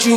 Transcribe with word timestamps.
Patrick 0.00 0.16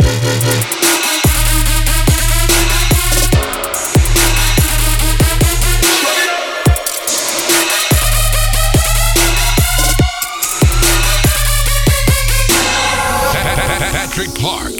Clark, 14.36 14.72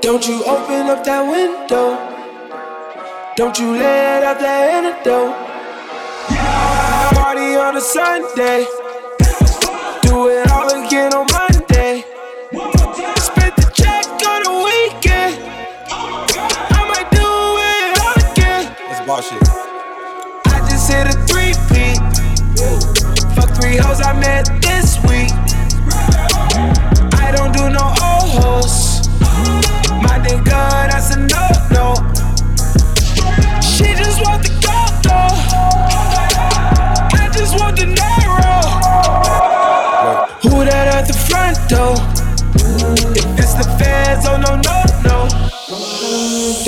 don't 0.00 0.26
you 0.26 0.42
open 0.46 0.90
up 0.90 1.04
that 1.04 1.22
window. 1.30 1.41
Don't 3.34 3.58
you 3.58 3.72
let 3.72 4.22
out 4.24 4.38
that 4.40 4.84
antidote. 4.84 5.34
Party 7.16 7.56
on 7.56 7.78
a 7.78 7.80
Sunday. 7.80 8.66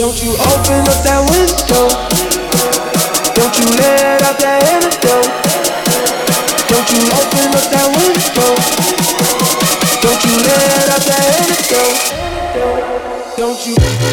Don't 0.05 0.23
you 0.23 0.33
open 0.33 0.85
up 0.85 1.01
that 1.01 1.25
window. 1.33 1.89
Don't 3.33 3.57
you 3.57 3.65
let 3.81 4.21
out 4.21 4.37
that 4.37 4.61
antidote. 4.69 5.33
Don't 6.69 6.89
you 6.93 7.01
open 7.09 7.49
up 7.57 7.65
that 7.73 7.89
window. 7.97 8.53
Don't 10.05 10.21
you 10.29 10.37
let 10.45 10.93
out 10.93 11.05
that 11.09 11.25
antidote. 11.41 13.39
Don't 13.39 13.67
you. 13.67 14.04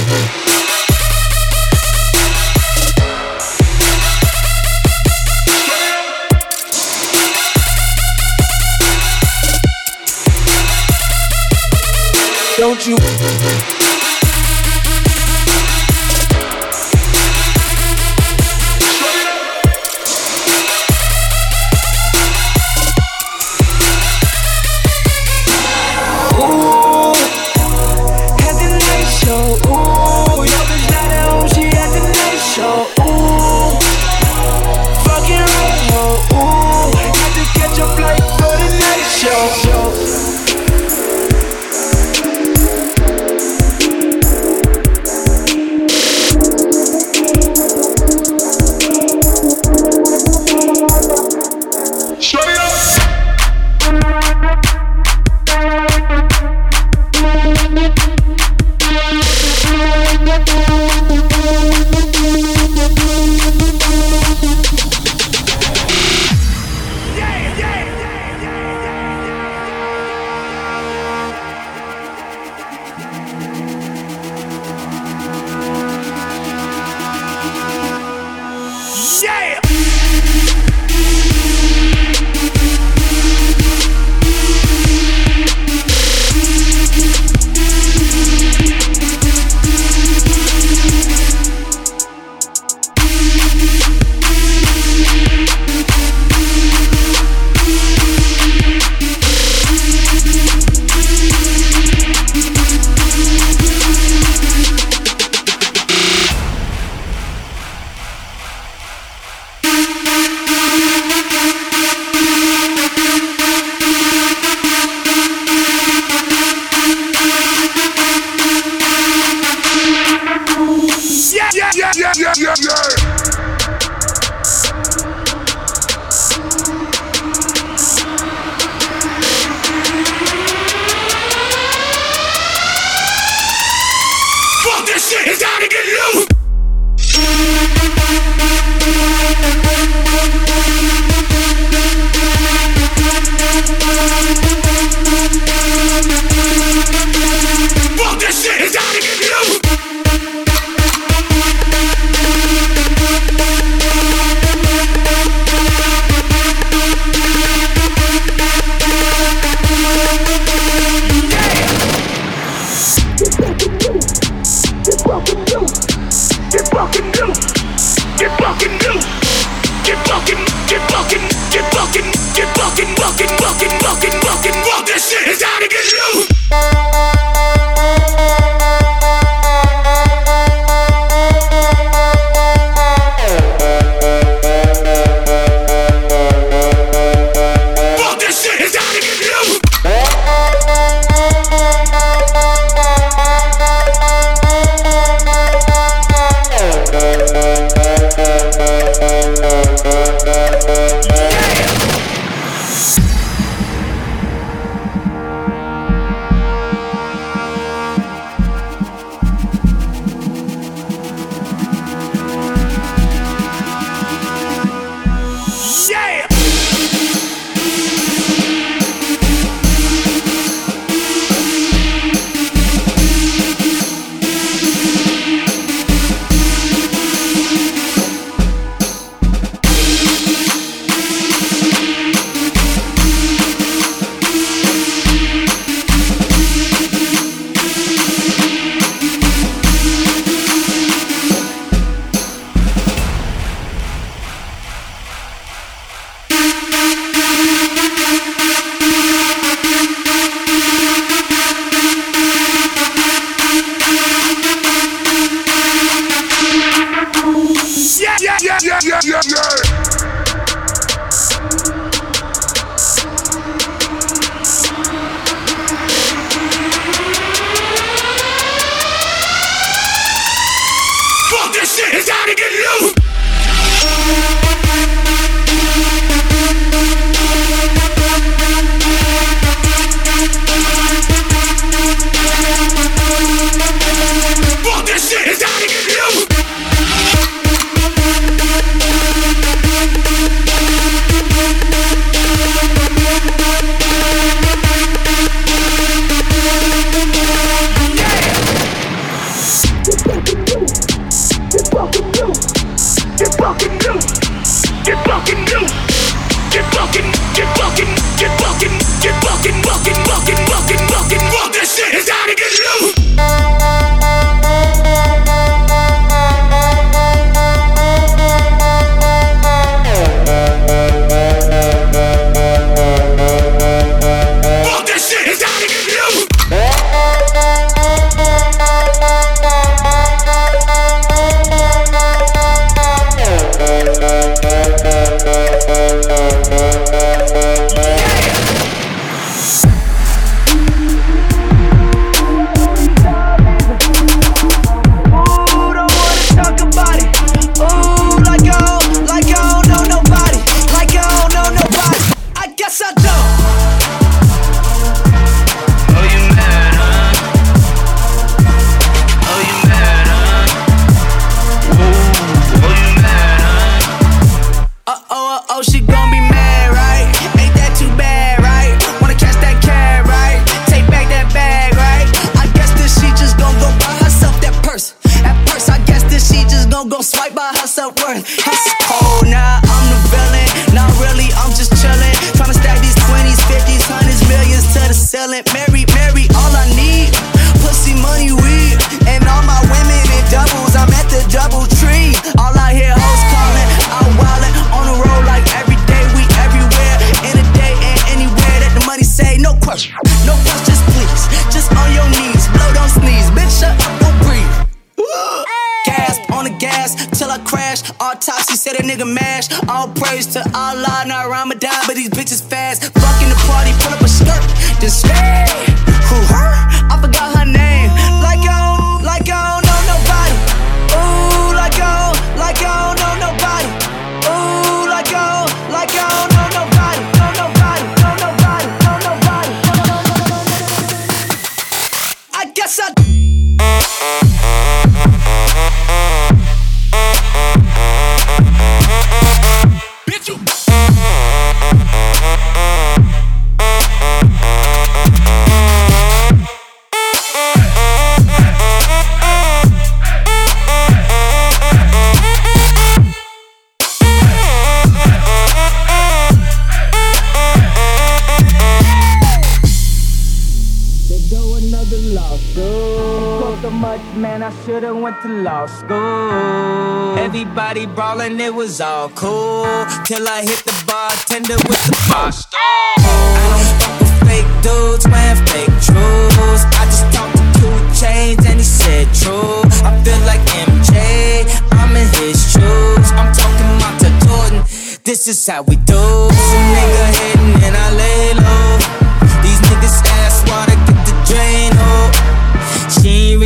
School. 462.51 463.55
So 463.61 463.69
much, 463.69 464.01
man, 464.13 464.43
I 464.43 464.51
should've 464.65 464.97
went 464.97 465.21
to 465.21 465.29
law 465.29 465.67
school. 465.67 467.17
Everybody 467.17 467.85
brawling, 467.85 468.41
it 468.41 468.53
was 468.53 468.81
all 468.81 469.07
cool. 469.09 469.63
Till 470.03 470.27
I 470.27 470.41
hit 470.41 470.61
the 470.65 470.75
bartender 470.85 471.55
with 471.55 471.81
the 471.87 471.95
bar 472.09 472.29
stool. 472.31 472.59
I 472.59 473.39
don't 473.47 473.71
fuck 473.79 473.95
with 474.01 474.15
fake 474.27 474.51
dudes, 474.65 475.07
wearing 475.07 475.39
fake 475.47 475.75
truths. 475.79 476.63
I 476.75 476.83
just 476.91 477.07
talked 477.15 477.37
to 477.39 477.43
2 477.61 477.67
Chainz 477.95 478.45
and 478.45 478.59
he 478.59 478.65
said 478.65 479.07
true. 479.15 479.63
I 479.87 479.95
feel 480.03 480.19
like 480.27 480.43
MJ, 480.51 481.47
I'm 481.79 481.95
in 481.95 482.07
his 482.19 482.35
shoes. 482.51 483.07
I'm 483.15 483.31
talking 483.31 483.69
about 483.79 483.95
to 484.03 484.09
Jordan. 484.27 484.59
This 485.05 485.29
is 485.29 485.47
how 485.47 485.61
we 485.61 485.77
do. 485.77 485.95
Some 485.95 486.67
nigga 486.75 487.05
hitting 487.15 487.63
and 487.63 487.77
I 487.77 487.87
lay 487.95 488.33
low. 488.33 489.00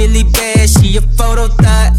Really 0.08 0.24
bad, 0.32 0.70
she 0.70 0.98
a 0.98 1.02
photo 1.02 1.48
thought. 1.48 1.92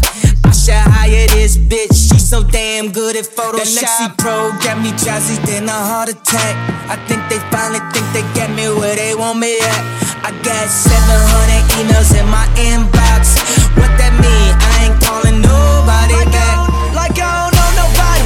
I 0.45 0.51
should 0.51 0.73
hire 0.75 1.27
this 1.35 1.57
bitch, 1.57 1.91
she 1.91 2.19
so 2.19 2.43
damn 2.43 2.91
good 2.91 3.15
at 3.15 3.25
Photoshop. 3.25 3.81
That 3.81 3.83
Lexi 3.83 4.07
Pro 4.17 4.51
got 4.63 4.79
me 4.79 4.91
jazzy, 4.95 5.35
then 5.45 5.67
a 5.67 5.75
heart 5.75 6.09
attack. 6.09 6.55
I 6.87 6.95
think 7.07 7.21
they 7.27 7.39
finally 7.51 7.83
think 7.91 8.07
they 8.15 8.23
get 8.33 8.49
me 8.51 8.67
where 8.79 8.95
they 8.95 9.13
want 9.15 9.39
me 9.39 9.59
at. 9.59 9.83
I 10.23 10.31
got 10.43 10.67
700 10.67 11.67
emails 11.79 12.15
in 12.15 12.27
my 12.31 12.47
inbox. 12.55 13.35
What 13.75 13.91
that 13.99 14.13
mean? 14.23 14.51
I 14.55 14.87
ain't 14.87 14.97
calling 15.03 15.43
nobody 15.43 16.15
back. 16.31 16.55
Like 16.95 17.19
I 17.19 17.27
don't 17.27 17.53
know 17.59 17.69
nobody. 17.75 18.23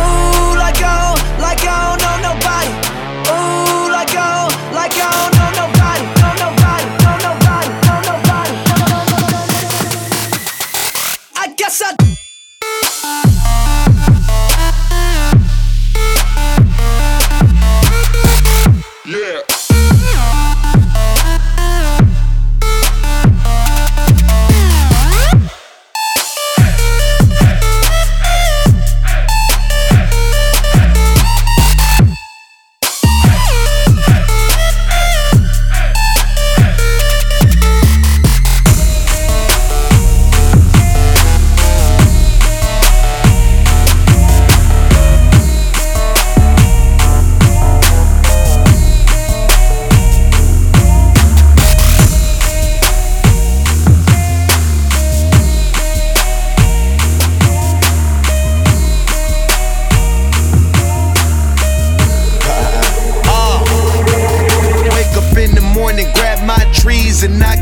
Ooh, 0.00 0.56
like 0.56 0.80
I 0.80 0.96
don't, 1.12 1.20
like 1.44 1.60
I 1.60 1.76
don't 1.92 2.00
know 2.00 2.16
nobody. 2.32 2.72
Ooh, 3.28 3.92
like 3.92 4.12
I 4.16 4.48
don't, 4.48 4.54
like 4.72 4.96
I 4.96 5.12
don't 5.12 5.39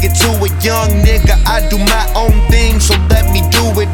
trees, 0.09 0.25
and 0.25 0.39
I 0.39 0.39
get 0.39 0.39
to 0.39 0.45
a 0.45 0.49
young 0.61 1.05
nigga. 1.05 1.37
I 1.47 1.69
do 1.69 1.79
my 1.79 2.13
own 2.15 2.48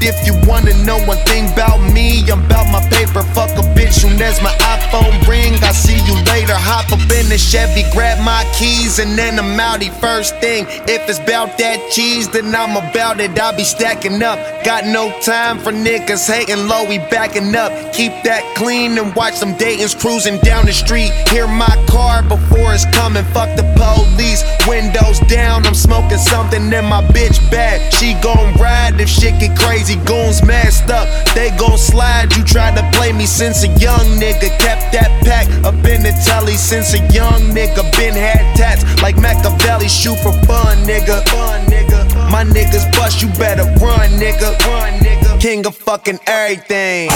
If 0.06 0.26
you 0.26 0.34
wanna 0.46 0.76
know 0.84 0.98
one 1.06 1.16
thing 1.24 1.50
about 1.50 1.80
me, 1.80 2.28
I'm 2.30 2.44
about 2.44 2.68
my 2.70 2.86
paper. 2.90 3.22
Fuck 3.32 3.56
a 3.56 3.64
bitch 3.72 4.04
soon 4.04 4.20
as 4.20 4.42
my 4.42 4.52
iPhone 4.60 5.16
ring. 5.26 5.54
I 5.64 5.72
see 5.72 5.96
you 6.04 6.14
later. 6.28 6.52
Hop 6.52 6.92
up 6.92 7.00
in 7.10 7.30
the 7.30 7.38
Chevy, 7.38 7.84
grab 7.90 8.20
my 8.22 8.44
keys, 8.52 8.98
and 8.98 9.16
then 9.16 9.38
I'm 9.38 9.56
outie. 9.56 9.90
First 10.00 10.36
thing, 10.40 10.66
if 10.86 11.08
it's 11.08 11.18
about 11.18 11.56
that 11.56 11.90
cheese, 11.90 12.28
then 12.28 12.54
I'm 12.54 12.76
about 12.76 13.18
it. 13.18 13.40
I 13.40 13.56
be 13.56 13.64
stacking 13.64 14.22
up. 14.22 14.38
Got 14.62 14.84
no 14.84 15.08
time 15.20 15.58
for 15.58 15.72
niggas 15.72 16.28
hating 16.28 16.68
low, 16.68 16.84
we 16.86 16.98
backing 16.98 17.56
up. 17.56 17.72
Keep 17.94 18.12
that 18.24 18.42
clean 18.56 18.98
and 18.98 19.14
watch 19.14 19.40
them 19.40 19.56
Dayton's 19.56 19.94
cruising 19.94 20.38
down 20.40 20.66
the 20.66 20.74
street. 20.74 21.12
Hear 21.30 21.46
my 21.46 21.74
car 21.88 22.22
before 22.22 22.74
it's 22.74 22.84
coming. 22.92 23.24
Fuck 23.32 23.56
the 23.56 23.64
police. 23.72 24.44
Windows 24.68 25.20
down, 25.28 25.66
I'm 25.66 25.74
smoking 25.74 26.18
something 26.18 26.72
in 26.72 26.84
my 26.84 27.02
bitch 27.16 27.38
bag. 27.50 27.92
She 27.94 28.12
gon' 28.22 28.52
ride 28.60 29.00
if 29.00 29.08
shit 29.08 29.38
get 29.40 29.56
crazy. 29.58 29.93
Goons 30.04 30.42
masked 30.42 30.90
up, 30.90 31.08
they 31.34 31.50
gon' 31.56 31.78
slide. 31.78 32.34
You 32.36 32.44
tried 32.44 32.76
to 32.76 32.82
play 32.96 33.12
me 33.12 33.26
since 33.26 33.64
a 33.64 33.68
young 33.78 34.06
nigga. 34.18 34.48
Kept 34.58 34.92
that 34.92 35.10
pack 35.24 35.46
up 35.64 35.74
in 35.84 36.02
the 36.02 36.12
telly 36.24 36.56
since 36.56 36.94
a 36.94 37.00
young 37.12 37.52
nigga. 37.54 37.82
Been 37.96 38.14
had 38.14 38.56
tats 38.56 38.84
like 39.02 39.16
Machiavelli. 39.16 39.88
Shoot 39.88 40.18
for 40.18 40.32
fun, 40.46 40.78
nigga. 40.84 41.26
Fun, 41.28 41.66
nigga. 41.66 42.04
My 42.30 42.44
niggas 42.44 42.90
bust, 42.96 43.22
you 43.22 43.28
better 43.38 43.64
run, 43.82 44.10
nigga. 44.18 44.58
Run, 44.66 44.92
nigga. 45.00 45.40
King 45.40 45.66
of 45.66 45.76
fucking 45.76 46.18
everything. 46.26 47.08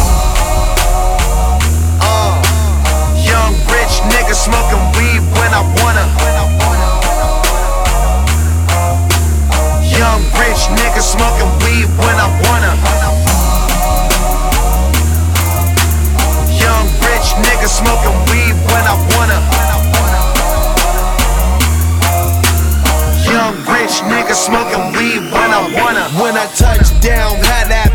Uh, 2.01 2.33
young 3.25 3.55
rich 3.73 3.95
nigga 4.13 4.35
smoking 4.35 4.85
weed 4.97 5.21
when 5.37 5.53
I 5.55 5.63
wanna. 5.83 6.98
Young 9.99 10.23
rich 10.39 10.63
nigga 10.79 11.03
smoking 11.03 11.51
weed 11.67 11.91
when 11.99 12.17
I 12.23 12.31
wanna. 12.47 12.73
Young 16.55 16.87
rich 17.03 17.35
nigga 17.43 17.67
smoking 17.67 18.15
weed 18.31 18.55
when 18.71 18.85
I 18.87 18.95
wanna. 19.11 19.39
Young 23.27 23.57
rich 23.67 23.99
nigga 24.07 24.35
smoking 24.35 24.87
weed 24.95 25.23
when 25.33 25.51
I 25.51 25.67
wanna. 25.75 26.05
When 26.23 26.37
I 26.37 26.47
touch 26.55 26.89
down, 27.01 27.35
had 27.43 27.67
that 27.67 27.88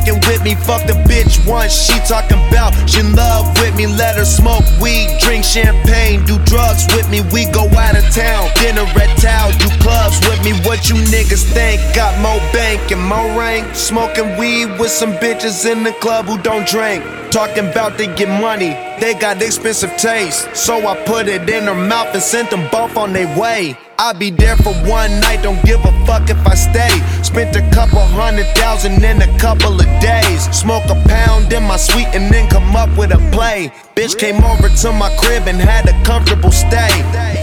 fucking 0.00 0.20
with 0.28 0.42
me, 0.42 0.54
fuck 0.54 0.86
the 0.86 0.94
bitch 1.08 1.46
once. 1.46 1.72
She 1.72 1.98
talking 2.00 2.38
about 2.48 2.72
she 2.88 3.00
in 3.00 3.14
love 3.14 3.46
with 3.60 3.76
me. 3.76 3.86
Let 3.86 4.16
her 4.16 4.24
smoke 4.24 4.64
weed, 4.80 5.08
drink 5.20 5.44
champagne, 5.44 6.24
do 6.24 6.38
drugs 6.44 6.86
with 6.94 7.08
me. 7.10 7.20
We 7.32 7.46
go 7.50 7.68
out 7.70 7.96
of 7.96 8.04
town, 8.14 8.50
dinner 8.56 8.82
at 8.82 9.16
town, 9.18 9.52
do 9.58 9.68
clubs 9.80 10.20
with 10.28 10.42
me. 10.44 10.52
What 10.66 10.88
you 10.88 10.96
niggas 10.96 11.44
think? 11.52 11.80
Got 11.94 12.18
more 12.20 12.40
bank 12.52 12.90
and 12.90 13.02
more 13.02 13.38
rank. 13.38 13.74
Smoking 13.74 14.36
weed 14.38 14.78
with 14.78 14.90
some 14.90 15.12
bitches 15.14 15.70
in 15.70 15.82
the 15.82 15.92
club 15.92 16.26
who 16.26 16.38
don't 16.38 16.66
drink. 16.66 17.04
Talking 17.30 17.68
about 17.68 17.96
they 17.96 18.12
get 18.14 18.28
money. 18.40 18.89
They 19.00 19.14
got 19.14 19.40
expensive 19.40 19.96
taste, 19.96 20.54
so 20.54 20.86
I 20.86 20.94
put 21.04 21.26
it 21.26 21.48
in 21.48 21.64
her 21.64 21.74
mouth 21.74 22.12
and 22.12 22.22
sent 22.22 22.50
them 22.50 22.68
both 22.70 22.98
on 22.98 23.14
their 23.14 23.26
way. 23.38 23.74
I'll 23.98 24.12
be 24.12 24.30
there 24.30 24.56
for 24.56 24.74
one 24.84 25.20
night, 25.20 25.42
don't 25.42 25.62
give 25.64 25.80
a 25.84 25.92
fuck 26.04 26.28
if 26.28 26.36
I 26.46 26.54
stay. 26.54 26.92
Spent 27.22 27.56
a 27.56 27.62
couple 27.70 28.00
hundred 28.00 28.46
thousand 28.56 29.02
in 29.02 29.22
a 29.22 29.38
couple 29.38 29.72
of 29.72 29.86
days. 30.00 30.44
Smoke 30.56 30.84
a 30.88 30.96
pound 31.08 31.52
in 31.52 31.62
my 31.64 31.76
suite 31.76 32.08
and 32.12 32.32
then 32.32 32.48
come 32.50 32.76
up 32.76 32.88
with 32.96 33.12
a 33.12 33.18
play. 33.32 33.72
Bitch 33.96 34.18
came 34.18 34.44
over 34.44 34.68
to 34.68 34.92
my 34.92 35.08
crib 35.16 35.48
and 35.48 35.58
had 35.58 35.88
a 35.88 35.96
comfortable 36.04 36.52
stay. 36.52 36.92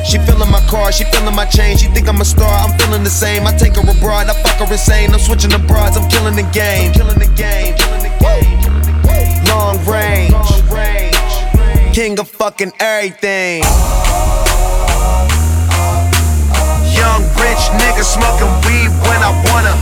She 0.06 0.20
feeling 0.20 0.52
my 0.52 0.62
car, 0.70 0.92
she 0.92 1.06
feeling 1.06 1.36
my 1.36 1.46
chain. 1.46 1.76
She 1.78 1.88
think 1.88 2.08
I'm 2.08 2.22
a 2.22 2.26
star, 2.26 2.50
I'm 2.50 2.78
feeling 2.78 3.04
the 3.04 3.10
same. 3.10 3.48
I 3.48 3.58
take 3.58 3.76
her 3.76 3.82
abroad, 3.82 4.30
I 4.30 4.34
fuck 4.44 4.68
her 4.68 4.72
insane. 4.72 5.12
I'm 5.12 5.20
switching 5.20 5.50
the 5.50 5.60
broads, 5.60 5.98
I'm 5.98 6.08
killing 6.10 6.36
the 6.36 6.48
game. 6.54 6.94
Killing 6.94 7.18
the 7.18 7.34
game, 7.34 7.74
killing 7.76 8.02
the 8.02 8.14
game. 8.22 8.58
Long 9.46 9.78
range, 9.86 10.34
king 11.98 12.20
of 12.20 12.30
fucking 12.30 12.72
everything. 12.80 13.64
Young 16.94 17.24
rich 17.42 17.64
nigga 17.82 18.06
smoking 18.06 18.54
weed 18.70 18.94
when 19.02 19.20
I 19.26 19.34
wanna. 19.50 19.74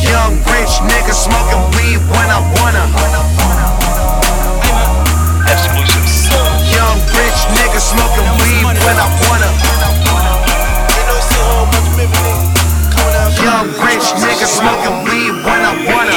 Young 0.00 0.40
rich 0.48 0.74
nigga 0.88 1.12
smoking 1.12 1.64
weed 1.76 2.00
when 2.08 2.28
I 2.32 2.40
wanna. 2.56 2.84
Young 6.72 6.96
rich 7.12 7.40
nigga 7.52 7.80
smoking 7.92 8.24
weed 8.40 8.64
when 8.64 8.96
I 8.96 9.08
wanna. 9.20 9.50
Young 13.44 13.68
rich 13.84 14.08
nigga 14.24 14.46
smoking 14.48 14.96
weed 15.04 15.34
when 15.44 15.60
I 15.60 15.74
wanna. 15.92 16.09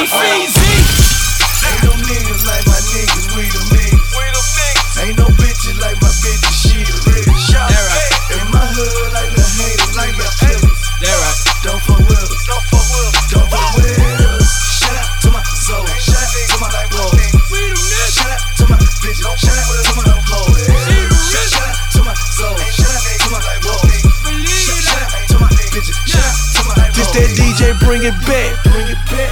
Bring 27.84 28.02
it 28.02 28.16
back. 28.26 28.50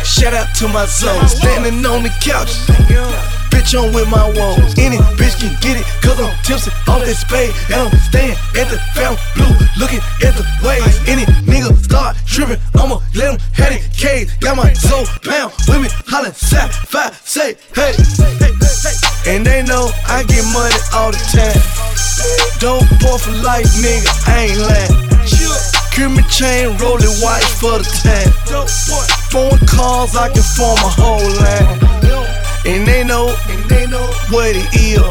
Shout 0.04 0.34
out 0.34 0.54
to 0.56 0.68
my 0.68 0.86
soul, 0.86 1.18
standing 1.26 1.84
on 1.84 2.02
the 2.02 2.12
couch. 2.20 2.52
Bitch 3.50 3.76
on 3.76 3.92
with 3.92 4.08
my 4.08 4.28
woes. 4.36 4.74
Any 4.78 4.96
bitch 5.18 5.40
can 5.40 5.56
get 5.60 5.80
it, 5.80 5.86
cause 6.00 6.20
I'm 6.20 6.32
tipsy 6.44 6.70
off 6.88 7.00
that 7.04 7.16
spade. 7.16 7.52
And 7.72 7.88
I'm 7.88 7.92
staying 8.08 8.36
at 8.56 8.68
the 8.68 8.78
fountain 8.94 9.20
blue, 9.34 9.52
looking 9.80 10.00
at 10.22 10.36
the 10.36 10.44
waves. 10.64 10.96
Any 11.08 11.24
nigga 11.44 11.74
start 11.84 12.16
tripping, 12.26 12.60
I'ma 12.74 13.00
let 13.14 13.34
him 13.34 13.38
have 13.54 13.72
it 13.72 13.82
cage. 13.96 14.28
Got 14.40 14.56
my 14.56 14.72
soul 14.72 15.04
pound 15.24 15.52
with 15.68 15.82
me, 15.82 15.88
hollin' 16.06 16.34
side, 16.34 16.72
five, 16.72 17.14
say, 17.24 17.56
hey. 17.74 17.94
And 19.26 19.46
they 19.46 19.62
know 19.62 19.90
I 20.08 20.24
get 20.24 20.44
money 20.52 20.74
all 20.94 21.12
the 21.12 21.22
time. 21.30 21.60
Dope 22.58 22.88
boy 23.00 23.18
for 23.18 23.32
life, 23.42 23.66
nigga, 23.80 24.10
I 24.28 24.38
ain't 24.46 24.58
lying. 24.58 25.11
Creamy 25.92 26.24
chain, 26.32 26.72
rolling 26.80 27.12
white 27.20 27.44
for 27.60 27.76
the 27.76 27.84
time. 27.84 28.32
Foreign 29.28 29.60
cars, 29.68 30.16
I 30.16 30.32
can 30.32 30.40
form 30.40 30.80
a 30.80 30.88
whole 30.88 31.20
line. 31.20 31.76
And 32.64 32.88
they 32.88 33.04
know, 33.04 33.28
and 33.52 33.60
they 33.68 33.84
know 33.84 34.08
what 34.32 34.56
it 34.56 34.64
is. 34.72 35.04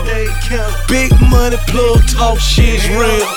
Big 0.90 1.14
money 1.30 1.62
plug 1.70 2.02
talk 2.10 2.42
shit's 2.42 2.90
real. 2.90 3.30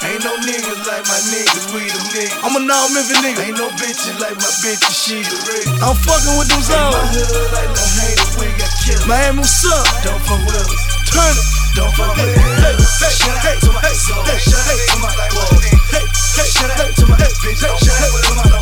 Ain't 0.00 0.24
no 0.24 0.32
niggas 0.48 0.80
like 0.88 1.04
my 1.04 1.20
niggas, 1.28 1.76
we 1.76 1.92
the 1.92 2.00
niggas. 2.16 2.40
I'm 2.40 2.56
a 2.56 2.62
non 2.64 2.88
Memphis 2.94 3.20
nigga. 3.20 3.52
Ain't 3.52 3.58
no 3.60 3.68
bitches 3.76 4.16
like 4.16 4.40
my 4.40 4.48
bitches, 4.64 4.96
she 4.96 5.20
the 5.28 5.36
real. 5.44 5.68
I'm 5.84 5.92
fucking 5.92 6.40
with 6.40 6.48
them 6.48 6.62
zones. 6.64 6.96
My 6.96 7.04
hood 7.04 7.52
like 7.52 7.68
the 7.68 7.84
hater, 8.00 8.28
we 8.40 8.48
got 8.56 8.72
killed. 8.80 9.04
Miami, 9.04 9.44
what's 9.44 9.60
up? 9.68 9.84
Don't 10.00 10.22
fuck 10.24 10.40
with 10.40 10.56
us. 10.56 10.72
Turn 11.12 11.36
it. 11.36 11.46
Don't 11.76 11.92
fuck 11.92 12.16
with 12.16 12.32
us. 12.32 13.12
Shout 13.12 13.44
out 13.44 13.60
to 13.60 13.70
my 13.76 13.92
soul. 13.92 14.24
Shout 14.24 14.64
out 14.64 14.80
to 14.88 14.96
my 15.04 15.12
boys. 15.36 15.75
Shout 15.96 16.70
out 16.70 16.92
to 16.96 17.06
my 17.06 17.16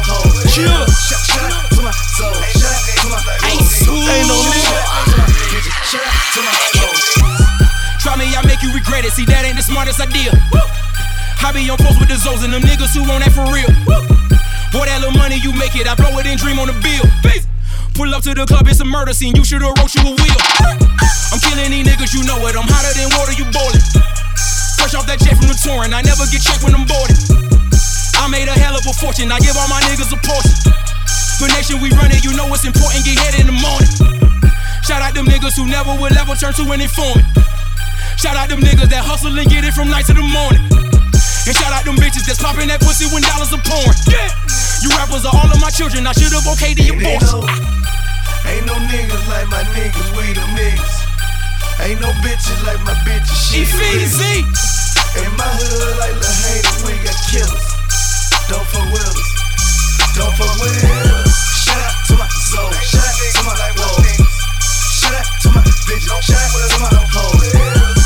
hoes. 0.04 0.54
Shout 0.54 0.70
out 0.70 0.86
to 1.70 1.82
my 1.82 1.90
soul. 1.90 2.34
Ain't 4.06 4.28
no 4.28 4.38
nigga. 4.38 4.78
Shout 5.84 6.02
out 6.02 6.14
to 6.34 6.40
my 6.42 6.52
hoes. 6.78 7.02
Try 8.02 8.16
me, 8.16 8.26
I 8.36 8.42
make 8.46 8.62
you 8.62 8.72
regret 8.72 9.04
it. 9.04 9.12
See, 9.12 9.24
that 9.26 9.44
ain't 9.44 9.56
the 9.56 9.62
smartest 9.62 10.00
idea. 10.00 10.32
I 11.44 11.52
be 11.52 11.68
on 11.68 11.76
post 11.76 12.00
with 12.00 12.08
the 12.08 12.16
Zoes 12.16 12.44
and 12.44 12.52
them 12.52 12.62
niggas 12.62 12.96
who 12.96 13.04
want 13.04 13.24
that 13.24 13.32
for 13.32 13.44
real. 13.52 13.68
Boy, 14.72 14.86
that 14.86 15.00
little 15.00 15.16
money 15.18 15.36
you 15.42 15.52
make 15.52 15.76
it, 15.76 15.86
I 15.86 15.94
blow 15.94 16.16
it 16.18 16.26
and 16.26 16.40
dream 16.40 16.58
on 16.58 16.68
the 16.68 16.76
bill. 16.80 17.04
Pull 17.94 18.14
up 18.14 18.22
to 18.24 18.34
the 18.34 18.44
club, 18.46 18.66
it's 18.66 18.80
a 18.80 18.84
murder 18.84 19.12
scene. 19.12 19.36
You 19.36 19.44
should've 19.44 19.70
wrote 19.78 19.94
you 19.94 20.02
a 20.02 20.12
wheel. 20.12 20.40
I'm 21.30 21.38
killing 21.38 21.70
these 21.70 21.86
niggas, 21.86 22.14
you 22.14 22.24
know 22.24 22.42
it. 22.48 22.56
I'm 22.56 22.66
hotter 22.66 22.92
than 22.98 23.10
water, 23.14 23.32
you 23.38 23.44
boiling. 23.52 24.13
Fresh 24.84 25.00
off 25.00 25.08
that 25.08 25.16
jet 25.16 25.32
from 25.40 25.48
the 25.48 25.56
touring, 25.56 25.96
I 25.96 26.04
never 26.04 26.28
get 26.28 26.44
checked 26.44 26.60
when 26.60 26.76
I'm 26.76 26.84
boarding. 26.84 27.16
I 28.20 28.28
made 28.28 28.52
a 28.52 28.52
hell 28.52 28.76
of 28.76 28.84
a 28.84 28.92
fortune, 28.92 29.32
I 29.32 29.40
give 29.40 29.56
all 29.56 29.64
my 29.64 29.80
niggas 29.88 30.12
a 30.12 30.20
portion. 30.20 30.52
The 31.40 31.48
nation 31.56 31.80
we 31.80 31.88
run 31.96 32.12
it, 32.12 32.20
you 32.20 32.36
know 32.36 32.44
it's 32.52 32.68
important, 32.68 33.00
get 33.00 33.16
head 33.16 33.40
in 33.40 33.48
the 33.48 33.56
morning. 33.56 33.88
Shout 34.84 35.00
out 35.00 35.16
them 35.16 35.24
niggas 35.24 35.56
who 35.56 35.64
never 35.72 35.96
will 35.96 36.12
ever 36.12 36.36
turn 36.36 36.52
to 36.60 36.68
an 36.68 36.84
informant. 36.84 37.24
Shout 38.20 38.36
out 38.36 38.52
them 38.52 38.60
niggas 38.60 38.92
that 38.92 39.00
hustle 39.00 39.32
and 39.32 39.48
get 39.48 39.64
it 39.64 39.72
from 39.72 39.88
night 39.88 40.04
to 40.12 40.12
the 40.12 40.20
morning. 40.20 40.60
And 41.48 41.54
shout 41.56 41.72
out 41.72 41.88
them 41.88 41.96
bitches 41.96 42.28
that's 42.28 42.44
popping 42.44 42.68
that 42.68 42.84
pussy 42.84 43.08
when 43.08 43.24
dollars 43.24 43.56
are 43.56 43.64
pouring. 43.64 43.96
Yeah. 44.04 44.28
You 44.84 44.92
rappers 45.00 45.24
are 45.24 45.32
all 45.32 45.48
of 45.48 45.64
my 45.64 45.72
children, 45.72 46.04
I 46.04 46.12
should've 46.12 46.44
okayed 46.44 46.76
the 46.76 46.92
abortion. 46.92 47.40
no, 47.40 47.48
ain't 48.52 48.68
no 48.68 48.76
niggas 48.92 49.24
like 49.32 49.48
my 49.48 49.64
niggas, 49.72 50.12
we 50.12 50.36
the 50.36 50.44
niggas. 50.52 50.92
Ain't 51.80 52.04
no 52.04 52.12
bitches 52.20 52.60
like 52.68 52.84
my 52.84 52.92
bitches, 53.08 53.48
she. 53.48 53.64
Easy. 53.64 54.73
In 55.14 55.31
my 55.38 55.46
hood 55.46 55.94
like 56.03 56.18
the 56.18 56.27
haters, 56.27 56.83
we 56.83 56.98
got 57.07 57.14
killers. 57.31 57.66
Don't 58.50 58.66
fuck 58.66 58.83
with 58.90 59.07
us. 59.07 59.31
Don't 60.18 60.35
fuck 60.35 60.59
with 60.59 60.74
us. 60.74 61.31
Shout 61.62 61.79
out 61.79 61.94
to 62.11 62.14
my 62.18 62.27
soul. 62.27 62.70
Shout 62.83 63.07
out 63.07 63.14
to 63.14 63.42
my 63.46 63.55
bros. 63.79 64.03
Shout 64.98 65.14
out 65.14 65.27
to 65.42 65.48
my 65.55 65.62
bitches. 65.87 66.11
Shout 66.18 66.42
out 66.42 66.66
to 66.66 66.79
my 66.83 66.90
hoes. 67.14 67.46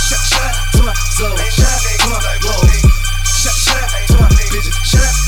Shout, 0.05 0.21
out 0.45 0.57
to 0.77 0.83
my 0.85 0.93
soul. 1.17 1.33
Shout 1.49 1.65
out 1.65 1.97
to 1.97 2.13
my 2.13 2.21
bros. 2.45 2.77
Shout, 3.25 3.57
out 3.73 4.05
to 4.09 4.15
my 4.21 4.29
bitches. 4.29 4.69
Shout 4.85 5.09
out 5.09 5.28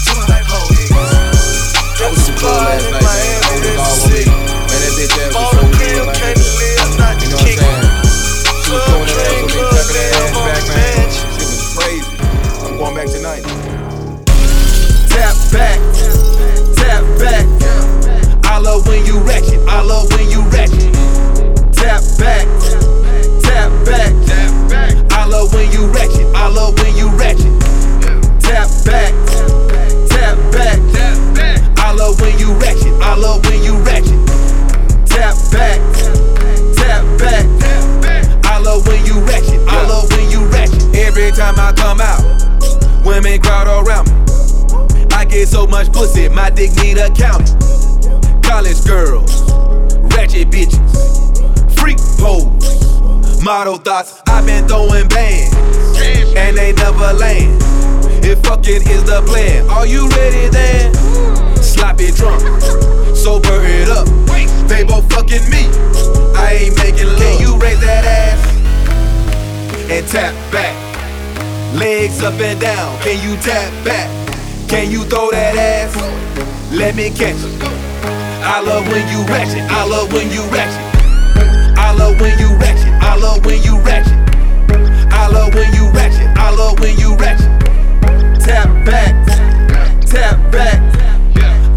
thoughts. 53.80 54.22
I've 54.26 54.46
been 54.46 54.66
throwing 54.68 55.08
bands, 55.08 55.54
and 56.36 56.56
they 56.56 56.72
never 56.72 57.12
land. 57.12 57.60
If 58.24 58.42
fucking 58.44 58.82
is 58.88 59.04
the 59.04 59.22
plan, 59.26 59.68
are 59.70 59.86
you 59.86 60.08
ready 60.08 60.48
then? 60.48 60.94
Sloppy 61.56 62.10
drunk, 62.12 62.40
sober 63.16 63.60
it 63.64 63.88
up. 63.88 64.06
They 64.68 64.84
both 64.84 65.10
fucking 65.12 65.50
me. 65.50 65.66
I 66.36 66.62
ain't 66.62 66.76
making 66.76 67.06
love. 67.06 67.18
Can 67.18 67.40
you 67.40 67.58
raise 67.58 67.80
that 67.80 68.04
ass 68.04 68.40
and 69.90 70.06
tap 70.06 70.34
back? 70.52 70.76
Legs 71.74 72.22
up 72.22 72.34
and 72.34 72.60
down. 72.60 72.98
Can 73.02 73.18
you 73.28 73.36
tap 73.42 73.72
back? 73.84 74.08
Can 74.68 74.90
you 74.90 75.02
throw 75.04 75.30
that 75.32 75.56
ass? 75.56 75.96
Let 76.72 76.94
me 76.94 77.10
catch 77.10 77.34
it. 77.34 77.62
I 78.42 78.60
love 78.60 78.86
when 78.88 79.06
you 79.08 79.24
ratchet. 79.26 79.68
I 79.70 79.84
love 79.84 80.12
when 80.12 80.30
you 80.30 80.42
ratchet. 80.50 81.76
I 81.76 81.92
love 81.92 82.20
when 82.20 82.38
you 82.38 82.56
ratchet. 82.58 82.89
I 83.00 83.16
love 83.16 83.44
when 83.44 83.62
you 83.62 83.78
ratchet. 83.80 84.12
I 85.12 85.28
love 85.28 85.54
when 85.54 85.72
you 85.74 85.90
ratchet. 85.90 86.28
I 86.36 86.50
love 86.54 86.78
when 86.80 86.96
you 86.98 87.14
ratchet. 87.16 87.48
Tap 88.40 88.68
back, 88.84 89.14
tap 90.06 90.52
back. 90.52 90.80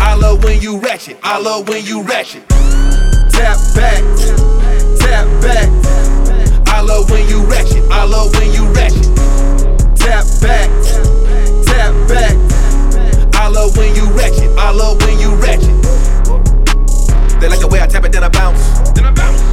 I 0.01 0.15
love 0.15 0.43
when 0.43 0.62
you 0.62 0.77
ratchet. 0.77 1.17
I 1.23 1.39
love 1.39 1.67
when 1.67 1.83
you 1.86 2.01
ratchet. 2.03 2.47
Tap 2.49 3.57
back, 3.75 4.03
tap 4.99 5.27
back. 5.41 5.69
I 6.67 6.81
love 6.81 7.09
when 7.09 7.27
you 7.27 7.43
ratchet. 7.45 7.83
I 7.91 8.05
love 8.05 8.33
when 8.36 8.51
you 8.51 8.65
ratchet. 8.73 9.05
Tap 9.97 10.25
back, 10.41 10.69
tap 11.65 11.93
back. 12.07 12.36
I 13.36 13.47
love 13.47 13.75
when 13.77 13.95
you 13.95 14.09
ratchet. 14.12 14.49
I 14.57 14.71
love 14.71 15.01
when 15.01 15.19
you 15.19 15.36
ratchet. 15.36 15.73
They 17.39 17.49
like 17.49 17.59
the 17.59 17.67
way 17.69 17.81
I 17.81 17.88
tap 17.88 18.05
it, 18.05 18.12
then 18.12 18.23
I 18.23 18.29
bounce. 18.29 18.91
Then 18.91 19.05
I 19.05 19.12
bounce. 19.12 19.53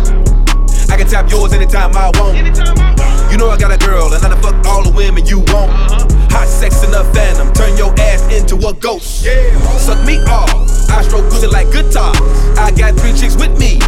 I 1.01 1.03
can 1.03 1.13
tap 1.13 1.31
yours 1.31 1.55
anytime 1.55 1.97
I 1.97 2.13
want. 2.21 2.37
Anytime 2.37 2.77
I 2.77 2.93
want. 2.93 3.33
You 3.33 3.39
know 3.41 3.49
I 3.49 3.57
got 3.57 3.73
a 3.73 3.81
girl, 3.81 4.13
and 4.13 4.21
I 4.21 4.29
done 4.29 4.37
fuck 4.45 4.53
all 4.69 4.85
the 4.85 4.93
women 4.93 5.25
you 5.25 5.41
want. 5.49 5.73
Uh-huh. 5.73 6.05
Hot 6.37 6.45
sex 6.45 6.85
in 6.85 6.93
a 6.93 7.01
phantom, 7.17 7.49
turn 7.57 7.73
your 7.81 7.89
ass 8.13 8.21
into 8.29 8.61
a 8.69 8.75
ghost. 8.77 9.25
Yeah. 9.25 9.49
Suck 9.81 9.97
me 10.05 10.21
off. 10.29 10.53
I 10.93 11.01
stroke 11.01 11.25
pussy 11.33 11.47
like 11.49 11.73
guitar. 11.73 12.13
I 12.61 12.69
got 12.77 13.01
three 13.01 13.17
chicks 13.17 13.33
with 13.33 13.57
me, 13.57 13.81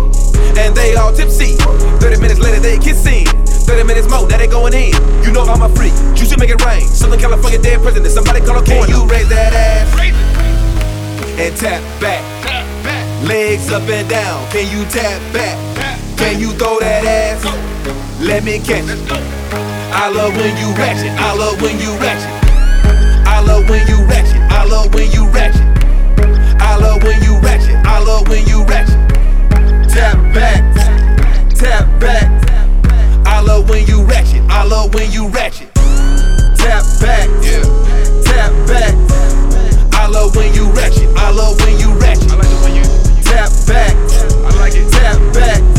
and 0.56 0.72
they 0.72 0.96
all 0.96 1.12
tipsy. 1.12 1.60
30 2.00 2.16
minutes 2.16 2.40
later, 2.40 2.64
they 2.64 2.80
kissing. 2.80 3.28
30 3.28 3.84
minutes 3.84 4.08
more, 4.08 4.24
now 4.24 4.40
they 4.40 4.48
going 4.48 4.72
in. 4.72 4.96
You 5.20 5.36
know 5.36 5.44
I'm 5.44 5.60
a 5.60 5.68
freak. 5.76 5.92
Juicy 6.16 6.40
make 6.40 6.48
it 6.48 6.64
rain. 6.64 6.88
Southern 6.88 7.20
California 7.20 7.60
dead 7.60 7.84
president. 7.84 8.08
Somebody 8.08 8.40
call 8.40 8.56
a 8.56 8.64
Can 8.64 8.88
you 8.88 9.04
raise 9.04 9.28
that 9.28 9.52
ass? 9.52 9.84
And 10.00 11.52
tap 11.60 11.84
back. 12.00 12.24
tap 12.40 12.64
back. 12.80 13.04
Legs 13.28 13.68
up 13.68 13.84
and 13.84 14.08
down. 14.08 14.48
Can 14.48 14.64
you 14.72 14.88
tap 14.88 15.20
back? 15.36 15.71
Can 16.22 16.38
you 16.38 16.52
throw 16.52 16.78
that 16.78 17.02
ass? 17.04 17.42
Let 18.20 18.44
me 18.44 18.58
catch 18.60 18.86
it. 18.86 19.02
I 19.90 20.08
love 20.08 20.36
when 20.36 20.56
you 20.56 20.70
ratchet. 20.78 21.10
I 21.18 21.34
love 21.34 21.60
when 21.60 21.74
you 21.82 21.98
ratchet. 21.98 22.30
I 23.26 23.40
love 23.42 23.68
when 23.68 23.82
you 23.88 23.98
ratchet. 24.06 24.40
I 24.46 24.64
love 24.64 24.94
when 24.94 25.10
you 25.10 25.26
ratchet. 25.34 25.66
I 26.62 26.76
love 26.78 27.02
when 27.02 27.20
you 27.22 27.40
ratchet. 27.40 27.74
I 27.84 27.98
love 28.04 28.28
when 28.28 28.46
you 28.46 28.62
ratchet. 28.64 28.94
Tap 29.90 30.16
back. 30.32 30.62
Tap 31.58 31.90
back. 32.00 32.30
I 33.26 33.40
love 33.40 33.68
when 33.68 33.84
you 33.86 34.04
ratchet. 34.04 34.42
I 34.48 34.62
love 34.62 34.94
when 34.94 35.10
you 35.10 35.26
ratchet. 35.26 35.74
Tap 35.74 36.86
back. 37.02 37.28
Yeah. 37.42 37.66
Tap 38.22 38.54
back. 38.70 38.94
I 39.92 40.06
love 40.06 40.36
when 40.36 40.54
you 40.54 40.70
ratchet. 40.70 41.10
I 41.18 41.32
love 41.32 41.58
when 41.60 41.76
you 41.80 41.90
ratchet. 41.98 42.30
I 42.30 42.36
like 42.36 42.46
it 42.46 42.62
when 42.62 42.74
you 42.78 42.84
tap 43.26 43.50
back. 43.66 43.96
I 44.46 44.50
like 44.62 44.74
it. 44.76 44.86
Tap 44.92 45.18
back. 45.34 45.71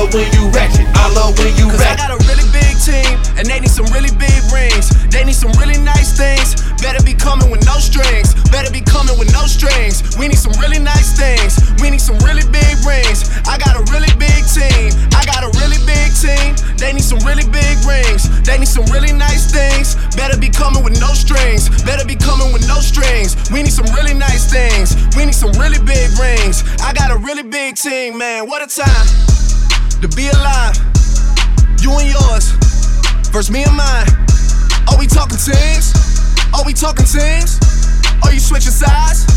Love 0.00 0.14
when 0.14 0.32
you 0.32 0.48
ratchet. 0.56 0.88
I 0.96 1.12
love 1.12 1.36
when 1.36 1.52
you 1.56 1.68
Cause 1.68 1.84
I 1.84 1.96
got 1.96 2.10
a 2.10 2.18
really 2.24 2.48
big 2.56 2.72
team, 2.80 3.20
and 3.36 3.44
they 3.44 3.60
need 3.60 3.70
some 3.70 3.84
really 3.92 4.12
big 4.16 4.40
rings. 4.48 4.88
They 5.12 5.24
need 5.24 5.36
some 5.36 5.52
really 5.60 5.76
nice 5.76 6.16
things. 6.16 6.56
Better 6.80 7.04
be 7.04 7.12
coming 7.12 7.50
with 7.50 7.64
no 7.66 7.76
strings. 7.76 8.32
Better 8.48 8.72
be 8.72 8.80
coming 8.80 9.18
with 9.20 9.28
no 9.32 9.44
strings. 9.44 10.00
We 10.16 10.28
need 10.28 10.40
some 10.40 10.56
really 10.56 10.80
nice 10.80 11.12
things. 11.12 11.60
We 11.84 11.90
need 11.90 12.00
some 12.00 12.16
really 12.24 12.48
big 12.48 12.80
rings. 12.80 13.28
I 13.44 13.60
got 13.60 13.76
a 13.76 13.84
really 13.92 14.08
big 14.16 14.40
team. 14.48 14.96
I 15.12 15.28
got 15.28 15.44
a 15.44 15.52
really 15.60 15.80
big 15.84 16.16
team. 16.16 16.56
They 16.80 16.96
need 16.96 17.04
some 17.04 17.20
really 17.20 17.44
big 17.44 17.76
rings. 17.84 18.24
They 18.48 18.56
need 18.56 18.72
some 18.72 18.88
really 18.88 19.12
nice 19.12 19.52
things. 19.52 20.00
Better 20.16 20.40
be 20.40 20.48
coming 20.48 20.82
with 20.82 20.96
no 20.96 21.12
strings. 21.12 21.68
Better 21.84 22.08
be 22.08 22.16
coming 22.16 22.52
with 22.56 22.64
no 22.64 22.80
strings. 22.80 23.36
We 23.52 23.62
need 23.62 23.76
some 23.76 23.88
really 23.92 24.16
nice 24.16 24.48
things. 24.48 24.96
We 25.12 25.28
need 25.28 25.36
some 25.36 25.52
really 25.60 25.80
big 25.84 26.08
rings. 26.16 26.64
I 26.80 26.96
got 26.96 27.12
a 27.12 27.18
really 27.20 27.44
big 27.44 27.76
team, 27.76 28.16
man. 28.16 28.48
What 28.48 28.64
a 28.64 28.68
time 28.72 29.49
to 30.00 30.08
be 30.16 30.28
alive. 30.32 30.76
You 31.84 31.92
and 32.00 32.08
yours, 32.08 32.56
versus 33.28 33.50
me 33.50 33.64
and 33.64 33.76
mine. 33.76 34.08
Are 34.88 34.96
we 34.96 35.06
talking 35.06 35.36
teams? 35.36 35.92
Are 36.56 36.64
we 36.64 36.72
talking 36.72 37.04
teams? 37.04 37.60
Are 38.24 38.32
you 38.32 38.40
switching 38.40 38.72
sides? 38.72 39.28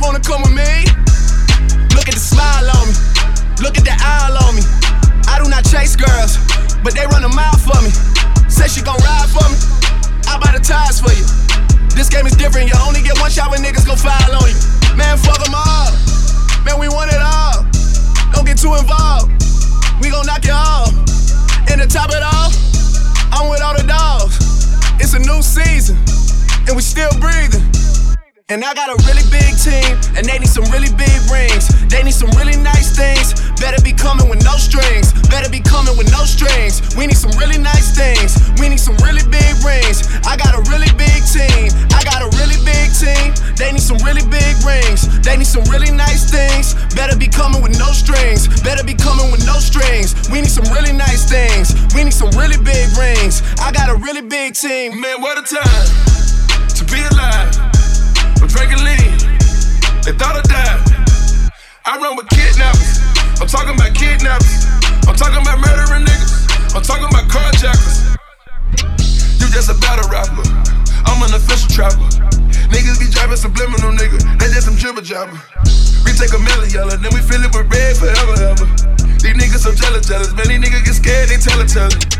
Wanna 0.00 0.20
come 0.20 0.42
with 0.44 0.52
me? 0.52 0.84
Look 1.96 2.08
at 2.08 2.16
the 2.16 2.20
smile 2.20 2.68
on 2.76 2.92
me. 2.92 2.94
Look 3.64 3.80
at 3.80 3.84
the 3.88 3.96
eye 3.96 4.36
on 4.36 4.52
me. 4.56 4.62
I 5.32 5.40
do 5.40 5.48
not 5.48 5.64
chase 5.64 5.96
girls, 5.96 6.36
but 6.84 6.92
they 6.92 7.06
run 7.08 7.24
a 7.24 7.32
mile 7.32 7.56
for 7.56 7.80
me. 7.80 7.88
Say 8.52 8.68
she 8.68 8.82
gon' 8.84 9.00
ride 9.00 9.32
for 9.32 9.48
me. 9.48 9.56
I 10.28 10.36
buy 10.36 10.52
the 10.52 10.60
tires 10.60 11.00
for 11.00 11.12
you. 11.16 11.24
This 11.96 12.08
game 12.12 12.26
is 12.26 12.36
different. 12.36 12.68
You 12.68 12.76
only 12.84 13.00
get 13.00 13.16
one 13.16 13.30
shot 13.30 13.50
when 13.50 13.64
niggas 13.64 13.86
gon' 13.88 13.96
foul 13.96 14.36
on 14.36 14.44
you. 14.44 14.60
Man, 14.92 15.16
fuck 15.16 15.40
them 15.40 15.56
all. 15.56 15.88
Man, 16.68 16.76
we 16.76 16.88
want 16.92 17.12
it 17.12 17.20
all. 17.20 17.64
Don't 18.32 18.44
get 18.44 18.58
too 18.58 18.76
involved. 18.76 19.41
We 20.00 20.10
gon' 20.10 20.26
knock 20.26 20.44
it 20.44 20.50
off. 20.50 20.92
And 21.70 21.80
to 21.80 21.86
top 21.86 22.10
it 22.10 22.22
off, 22.22 22.54
I'm 23.32 23.48
with 23.48 23.62
all 23.62 23.76
the 23.76 23.84
dogs. 23.86 24.36
It's 25.00 25.14
a 25.14 25.18
new 25.18 25.42
season, 25.42 25.96
and 26.68 26.76
we 26.76 26.82
still 26.82 27.10
breathing. 27.18 27.71
And 28.52 28.60
I 28.62 28.74
got 28.76 28.92
a 28.92 29.00
really 29.08 29.24
big 29.32 29.56
team, 29.56 29.96
and 30.12 30.28
they 30.28 30.36
need 30.36 30.52
some 30.52 30.68
really 30.68 30.92
big 30.92 31.16
rings. 31.32 31.72
They 31.88 32.04
need 32.04 32.12
some 32.12 32.28
really 32.36 32.60
nice 32.60 32.92
things. 32.92 33.32
Better 33.56 33.80
be 33.80 33.96
coming 33.96 34.28
with 34.28 34.44
no 34.44 34.60
strings. 34.60 35.08
Better 35.32 35.48
be 35.48 35.64
coming 35.64 35.96
with 35.96 36.12
no 36.12 36.28
strings. 36.28 36.84
We 36.92 37.08
need 37.08 37.16
some 37.16 37.32
really 37.40 37.56
nice 37.56 37.96
things. 37.96 38.36
We 38.60 38.68
need 38.68 38.76
some 38.76 39.00
really 39.00 39.24
big 39.32 39.56
rings. 39.64 40.04
I 40.28 40.36
got 40.36 40.52
a 40.52 40.60
really 40.68 40.92
big 41.00 41.24
team. 41.24 41.72
I 41.96 42.04
got 42.04 42.20
a 42.20 42.28
really 42.36 42.60
big 42.60 42.92
team. 42.92 43.32
They 43.56 43.72
need 43.72 43.80
some 43.80 43.96
really 44.04 44.20
big 44.28 44.52
rings. 44.60 45.08
They 45.24 45.40
need 45.40 45.48
some 45.48 45.64
really 45.72 45.88
nice 45.88 46.28
things. 46.28 46.76
Better 46.92 47.16
be 47.16 47.32
coming 47.32 47.64
with 47.64 47.80
no 47.80 47.88
strings. 47.96 48.52
Better 48.60 48.84
be 48.84 48.92
coming 48.92 49.32
with 49.32 49.48
no 49.48 49.64
strings. 49.64 50.12
We 50.28 50.44
need 50.44 50.52
some 50.52 50.68
really 50.68 50.92
nice 50.92 51.24
things. 51.24 51.72
We 51.96 52.04
need 52.04 52.12
some 52.12 52.28
really 52.36 52.60
big 52.60 52.92
rings. 53.00 53.40
I 53.64 53.72
got 53.72 53.88
a 53.88 53.96
really 53.96 54.20
big 54.20 54.52
team. 54.52 55.00
Man, 55.00 55.24
what 55.24 55.40
a 55.40 55.44
time 55.48 55.88
to 56.68 56.84
be 56.92 57.00
alive. 57.16 57.71
I'm 58.42 58.50
drinking 58.50 58.82
lean. 58.82 59.14
They 60.02 60.10
thought 60.18 60.34
I 60.34 60.42
died. 60.42 60.82
I 61.86 61.94
run 62.02 62.18
with 62.18 62.26
kidnappers. 62.26 62.98
I'm 63.38 63.46
talking 63.46 63.78
about 63.78 63.94
kidnappers. 63.94 64.66
I'm 65.06 65.14
talking 65.14 65.38
about 65.38 65.62
murdering 65.62 66.02
niggas. 66.02 66.74
I'm 66.74 66.82
talking 66.82 67.06
about 67.06 67.30
carjackers. 67.30 68.18
You 69.38 69.46
just 69.54 69.70
a 69.70 69.78
battle 69.78 70.10
rapper. 70.10 70.42
I'm 71.06 71.22
an 71.22 71.30
official 71.38 71.70
trapper. 71.70 72.02
Niggas 72.74 72.98
be 72.98 73.06
driving 73.14 73.38
subliminal 73.38 73.94
nigga. 73.94 74.18
They 74.42 74.50
just 74.50 74.66
some 74.66 74.74
jibber 74.74 75.06
jabber. 75.06 75.38
We 76.02 76.10
take 76.10 76.34
a 76.34 76.42
million 76.42 76.66
yellow, 76.74 76.98
then 76.98 77.14
we 77.14 77.22
fill 77.22 77.46
it 77.46 77.54
with 77.54 77.70
red 77.70 77.94
forever, 77.94 78.34
ever. 78.42 78.66
These 79.22 79.38
niggas 79.38 79.62
so 79.62 79.70
jealous, 79.70 80.10
jealous. 80.10 80.34
Man, 80.34 80.50
these 80.50 80.58
niggas 80.58 80.82
get 80.82 80.98
scared, 80.98 81.28
they 81.30 81.38
tell 81.38 81.62
it, 81.62 81.70
tell 81.70 81.94
it. 81.94 82.10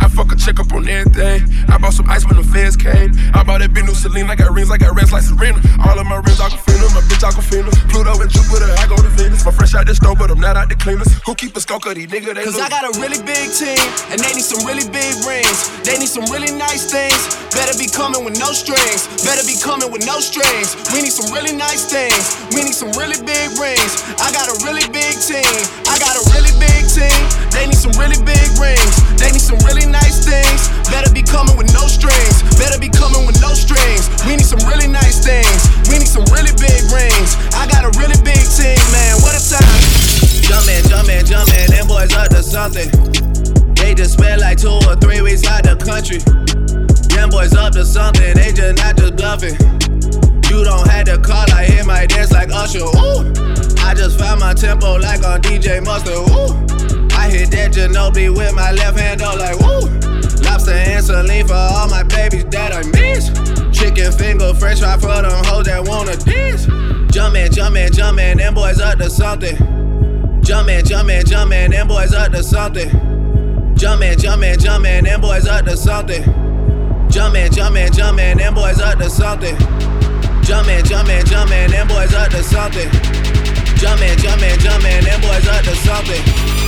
I 0.00 0.08
fuck 0.08 0.32
a 0.32 0.36
check 0.36 0.58
up 0.58 0.72
on 0.72 0.88
everything. 0.88 1.44
I 1.68 1.76
bought 1.76 1.92
some 1.92 2.08
ice 2.08 2.24
when 2.24 2.36
the 2.36 2.42
feds 2.42 2.76
came. 2.76 3.12
I 3.36 3.44
bought 3.44 3.60
that 3.60 3.72
big 3.72 3.84
new 3.84 3.94
Celine. 3.94 4.30
I 4.30 4.34
got 4.34 4.50
rings, 4.50 4.70
I 4.70 4.78
got 4.78 4.96
rings 4.96 5.12
like 5.12 5.22
Serena. 5.22 5.60
All 5.84 5.98
of 6.00 6.06
my 6.08 6.16
rings, 6.16 6.40
Aquafina. 6.40 6.88
My 6.96 7.04
bitch, 7.04 7.20
Aquafina. 7.20 7.68
Pluto 7.92 8.16
and 8.16 8.30
Jupiter, 8.32 8.72
I 8.80 8.88
go 8.88 8.96
to 8.96 9.12
Venus. 9.12 9.44
My 9.44 9.52
fresh 9.52 9.74
out 9.76 9.86
the 9.86 9.94
stove, 9.94 10.16
but 10.18 10.30
I'm 10.30 10.40
not 10.40 10.56
out 10.56 10.68
the 10.68 10.76
cleaners. 10.76 11.12
Who 11.28 11.34
keep 11.36 11.54
a 11.54 11.60
skulk 11.60 11.84
of 11.86 11.94
these 11.94 12.08
niggas? 12.08 12.34
They 12.34 12.44
Cause 12.48 12.56
lose. 12.56 12.64
I 12.64 12.72
got 12.72 12.88
a 12.88 12.92
really 12.96 13.20
big 13.20 13.52
team, 13.52 13.76
and 14.08 14.16
they 14.16 14.32
need 14.32 14.46
some 14.48 14.64
really 14.64 14.88
big 14.88 15.12
rings. 15.28 15.68
They 15.84 16.00
need 16.00 16.08
some 16.08 16.24
really 16.32 16.50
nice 16.50 16.88
things. 16.88 17.20
Better 17.52 17.76
be 17.76 17.86
coming 17.86 18.24
with 18.24 18.40
no 18.40 18.56
strings. 18.56 19.04
Better 19.20 19.44
be 19.44 19.60
coming 19.60 19.92
with 19.92 20.06
no 20.08 20.16
strings. 20.24 20.80
We 20.96 21.04
need 21.04 21.12
some 21.12 21.28
really 21.28 21.52
nice 21.52 21.84
things. 21.84 22.40
We 22.56 22.64
need 22.64 22.78
some 22.78 22.90
really 22.96 23.20
big 23.20 23.52
rings. 23.60 24.00
I 24.16 24.32
got 24.32 24.48
a 24.48 24.56
really 24.64 24.88
big 24.88 25.20
team. 25.20 25.44
I 25.84 26.00
got 26.00 26.16
a 26.16 26.24
really 26.32 26.54
big 26.56 26.88
team. 26.88 27.20
They 27.52 27.68
need 27.68 27.76
some 27.76 27.92
really 28.00 28.16
big 28.24 28.48
rings. 28.56 28.94
They 29.20 29.28
need 29.28 29.44
some 29.44 29.60
really 29.68 29.84
nice 29.90 30.24
things. 30.24 30.70
Better 30.88 31.10
be 31.12 31.22
coming 31.22 31.58
with 31.58 31.74
no 31.74 31.90
strings. 31.90 32.42
Better 32.56 32.78
be 32.78 32.88
coming 32.88 33.26
with 33.26 33.40
no 33.42 33.52
strings. 33.52 34.08
We 34.24 34.38
need 34.38 34.46
some 34.46 34.62
really 34.64 34.86
nice 34.88 35.20
things. 35.20 35.60
We 35.90 35.98
need 35.98 36.08
some 36.08 36.24
really 36.30 36.54
big 36.56 36.86
rings. 36.94 37.36
I 37.58 37.66
got 37.66 37.84
a 37.84 37.92
really 37.98 38.18
big 38.22 38.40
team, 38.46 38.80
man. 38.94 39.18
What 39.20 39.34
a 39.34 39.42
time. 39.42 39.82
Jumpin', 40.46 40.82
jumpin', 40.88 41.26
jumpin', 41.26 41.70
them 41.70 41.86
boys 41.86 42.14
up 42.14 42.30
to 42.30 42.42
something. 42.42 42.90
They 43.74 43.94
just 43.94 44.14
spent 44.14 44.40
like 44.40 44.58
two 44.58 44.78
or 44.86 44.96
three 44.96 45.20
weeks 45.22 45.46
out 45.46 45.62
the 45.62 45.76
country. 45.76 46.18
Them 47.14 47.30
boys 47.30 47.54
up 47.54 47.72
to 47.74 47.84
something, 47.84 48.34
they 48.34 48.52
just 48.52 48.76
not 48.78 48.96
just 48.96 49.16
bluffing. 49.16 49.54
You 50.50 50.64
don't 50.64 50.86
have 50.88 51.06
to 51.06 51.18
call, 51.18 51.46
I 51.52 51.64
hear 51.64 51.84
my 51.84 52.06
dance 52.06 52.32
like 52.32 52.50
Usher. 52.52 52.82
Ooh, 52.82 53.30
I 53.78 53.94
just 53.94 54.18
found 54.18 54.40
my 54.40 54.54
tempo 54.54 54.96
like 54.96 55.24
on 55.24 55.40
DJ 55.40 55.84
Mustard. 55.84 56.14
Ooh, 56.14 56.89
I 57.14 57.30
hit 57.30 57.50
that 57.52 57.72
Ginobili 57.72 58.34
with 58.34 58.54
my 58.54 58.72
left 58.72 58.98
hand, 58.98 59.20
though, 59.20 59.34
like 59.36 59.58
woo. 59.60 59.88
Lobster 60.42 60.72
and 60.72 61.04
saline 61.04 61.46
for 61.46 61.54
all 61.54 61.88
my 61.88 62.02
babies 62.02 62.44
that 62.46 62.72
I 62.72 62.82
miss. 62.90 63.30
Chicken 63.76 64.12
finger, 64.12 64.52
french 64.54 64.80
fry 64.80 64.96
for 64.98 65.22
them 65.22 65.44
hoes 65.44 65.66
that 65.66 65.86
wanna 65.86 66.16
dance. 66.16 66.66
Jumpin', 67.12 67.50
jumpin', 67.52 67.92
jumpin', 67.92 68.38
them 68.38 68.54
boys 68.54 68.80
up 68.80 68.98
to 68.98 69.10
something. 69.10 69.56
Jumpin', 70.42 70.84
jumpin', 70.84 71.24
jumpin', 71.24 71.70
them 71.70 71.88
boys 71.88 72.12
up 72.12 72.30
to 72.32 72.42
something. 72.42 72.88
Jumpin', 73.76 74.16
jumpin', 74.18 74.58
jumpin', 74.58 75.04
them 75.04 75.20
boys 75.20 75.46
up 75.46 75.64
to 75.64 75.76
something. 75.76 76.22
Jumpin', 77.10 77.50
jumpin', 77.50 77.90
jumpin', 77.92 78.38
them 78.38 78.54
boys 78.54 78.80
up 78.80 78.98
to 78.98 79.10
something. 79.10 79.56
Jumpin', 80.42 80.84
jumpin', 80.84 81.24
jumpin', 81.26 81.70
them 81.70 81.88
boys 81.88 82.14
up 82.14 82.30
to 82.30 82.42
something. 82.42 82.88
Jumpin', 83.80 84.16
jumpin', 84.18 84.58
jumpin', 84.58 85.04
them 85.04 85.20
boys 85.20 85.48
up 85.48 85.64
to 85.64 85.74
something. 85.76 86.59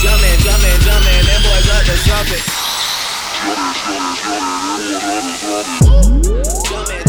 Jumpin', 0.00 0.38
jumpin', 0.38 0.80
jumpin', 0.80 1.26
them 1.26 1.42
boys 1.42 1.68
up 1.74 1.82
to 1.84 1.96
something. 1.96 2.44
Jumpin', 3.42 4.14
jumpin', 4.70 5.78
jumpin', 6.68 7.07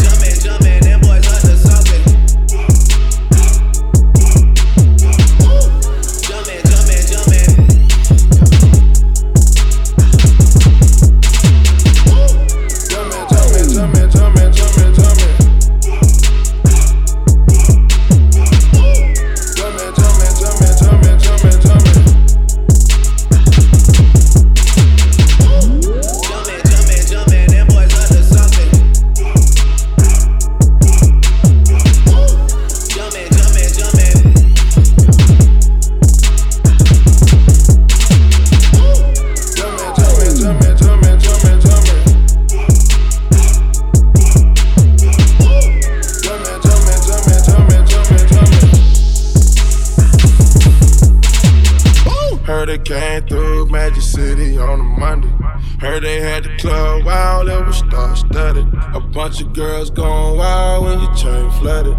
Heard 55.80 56.02
they 56.02 56.20
had 56.20 56.44
the 56.44 56.54
club 56.58 57.06
wild, 57.06 57.48
it 57.48 57.64
was 57.64 57.78
star 57.78 58.14
studded. 58.14 58.68
A 58.92 59.00
bunch 59.00 59.40
of 59.40 59.54
girls 59.54 59.88
going 59.88 60.36
wild 60.36 60.84
when 60.84 61.00
your 61.00 61.14
chain 61.14 61.50
flooded. 61.52 61.96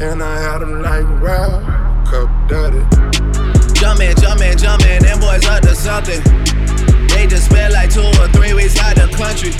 And 0.00 0.22
I 0.22 0.38
had 0.38 0.58
them 0.60 0.80
like 0.80 1.02
wild, 1.20 1.66
cup 2.06 2.30
dirty. 2.46 2.78
Jumpin', 3.74 4.14
jumpin', 4.22 4.56
jumpin', 4.56 5.02
them 5.02 5.18
boys 5.18 5.44
up 5.46 5.62
to 5.62 5.74
something. 5.74 6.22
They 7.08 7.26
just 7.26 7.46
spent 7.50 7.72
like 7.72 7.90
two 7.90 8.06
or 8.22 8.28
three 8.28 8.54
weeks 8.54 8.78
out 8.78 8.94
the 8.94 9.10
country. 9.18 9.50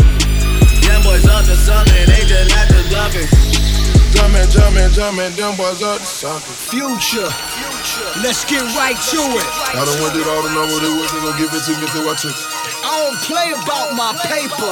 Them 0.87 1.03
boys 1.03 1.27
up 1.27 1.45
to 1.45 1.57
something, 1.57 2.07
they 2.07 2.23
just 2.31 2.55
not 2.55 2.69
just 2.69 2.91
bluffing. 2.91 3.74
Jumpin', 4.15 4.47
jumpin', 4.47 4.91
jumpin', 4.95 5.35
them 5.35 5.59
boys 5.59 5.83
up 5.83 5.99
to 5.99 6.07
something. 6.07 6.55
Future. 6.71 7.27
Let's 8.23 8.47
get 8.47 8.63
right 8.79 8.95
to 8.95 9.21
it. 9.35 9.49
I 9.75 9.83
done 9.83 9.99
went 9.99 10.15
through 10.15 10.31
all 10.31 10.43
the 10.47 10.55
numbers 10.55 10.79
they 10.79 10.95
wasn't 10.95 11.27
gonna 11.27 11.35
give 11.35 11.51
it 11.51 11.63
to 11.67 11.73
me 11.83 11.87
till 11.91 12.07
I 12.07 12.15
took 12.15 12.31
it. 12.31 12.47
I 12.87 12.95
don't 13.03 13.19
play 13.27 13.51
about 13.51 13.91
my 13.99 14.15
paper. 14.23 14.71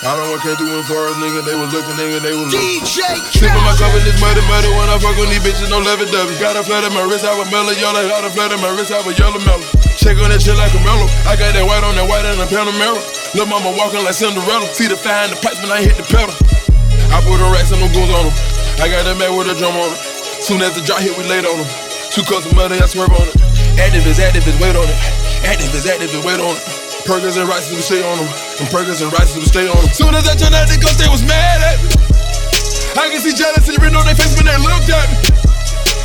I 0.00 0.16
done 0.16 0.30
what 0.30 0.40
came 0.46 0.56
through 0.56 0.78
in 0.78 0.86
forest, 0.86 1.18
nigga, 1.18 1.42
they 1.42 1.58
was 1.58 1.74
looking, 1.74 1.92
nigga, 1.98 2.22
they 2.22 2.32
was 2.32 2.54
looking. 2.54 2.86
DJ 2.86 3.18
Sippin' 3.34 3.60
my 3.66 3.74
cup 3.76 3.92
in 3.98 4.02
this 4.06 4.16
muddy, 4.22 4.40
muddy 4.46 4.70
when 4.72 4.88
I 4.88 4.96
fuck 4.96 5.18
on 5.18 5.28
these 5.28 5.42
bitches, 5.42 5.68
no 5.68 5.82
lovey 5.82 6.06
dovey. 6.08 6.38
Got 6.38 6.54
a 6.54 6.62
flat 6.62 6.86
in 6.86 6.94
my 6.94 7.02
wrist, 7.02 7.26
have 7.26 7.36
a 7.36 7.44
mellow 7.50 7.74
yellow. 7.76 8.00
Got 8.06 8.24
a 8.24 8.30
flat 8.30 8.54
in 8.54 8.62
my 8.62 8.70
wrist, 8.72 8.94
have 8.94 9.04
a 9.04 9.12
yellow 9.12 9.42
mellow. 9.42 9.66
Check 9.98 10.16
on 10.22 10.30
that 10.30 10.40
shit 10.40 10.56
like 10.56 10.72
a 10.72 10.80
mellow. 10.86 11.04
I 11.28 11.36
got 11.36 11.52
that 11.52 11.66
white 11.66 11.84
on 11.84 11.98
that 11.98 12.06
white 12.08 12.24
and 12.24 12.40
a 12.40 12.46
Panamera. 12.48 12.96
Lil' 13.34 13.50
mama 13.50 13.74
walking 13.76 14.00
like 14.00 14.16
Cinderella. 14.16 14.64
See 14.72 14.88
the 14.88 14.96
fire 14.96 15.28
in 15.28 15.34
the 15.34 15.38
pipes 15.42 15.60
when 15.60 15.68
I 15.68 15.84
hit 15.84 15.98
the 16.00 16.06
pedal. 16.08 16.32
I 17.10 17.18
put 17.26 17.42
a 17.42 17.48
racks 17.50 17.74
and 17.74 17.82
no 17.82 17.88
goons 17.90 18.10
on 18.14 18.30
them. 18.30 18.34
I 18.78 18.86
got 18.86 19.04
that 19.04 19.18
man 19.18 19.34
with 19.34 19.50
a 19.50 19.56
drum 19.58 19.74
on 19.74 19.90
it. 19.90 20.00
Soon 20.40 20.62
as 20.62 20.72
the 20.78 20.82
drop 20.82 21.02
hit, 21.02 21.12
we 21.18 21.26
laid 21.26 21.44
on 21.44 21.58
them. 21.58 21.68
Two 22.14 22.24
cups 22.26 22.46
of 22.46 22.54
money, 22.54 22.78
I 22.78 22.86
swerve 22.86 23.12
on 23.12 23.26
it. 23.28 23.36
Active 23.78 24.06
is 24.06 24.18
active 24.18 24.46
is 24.46 24.56
wait 24.58 24.74
on 24.74 24.86
it. 24.86 24.98
Active 25.46 25.70
is 25.74 25.86
active 25.86 26.10
is 26.10 26.22
wait 26.24 26.40
on 26.40 26.54
it. 26.54 26.62
Perkins 27.04 27.36
and 27.36 27.48
rices, 27.48 27.74
we 27.74 27.82
stay 27.82 28.02
on 28.02 28.18
them. 28.18 28.30
And 28.60 28.68
Perkins 28.70 29.00
and 29.00 29.10
rices, 29.10 29.36
we 29.36 29.46
stay 29.46 29.66
on 29.66 29.78
them. 29.78 29.90
Soon 29.90 30.14
as 30.14 30.26
I 30.28 30.34
turned 30.36 30.54
out 30.54 30.68
the 30.70 30.78
ghost, 30.78 31.00
they 31.00 31.10
was 31.10 31.22
mad 31.26 31.58
at 31.64 31.78
me. 31.82 31.90
I 32.98 33.08
can 33.08 33.22
see 33.22 33.34
jealousy 33.34 33.78
written 33.78 33.96
on 33.96 34.04
their 34.06 34.18
face 34.18 34.34
when 34.36 34.46
they 34.46 34.58
looked 34.58 34.90
at 34.90 35.06
me. 35.10 35.16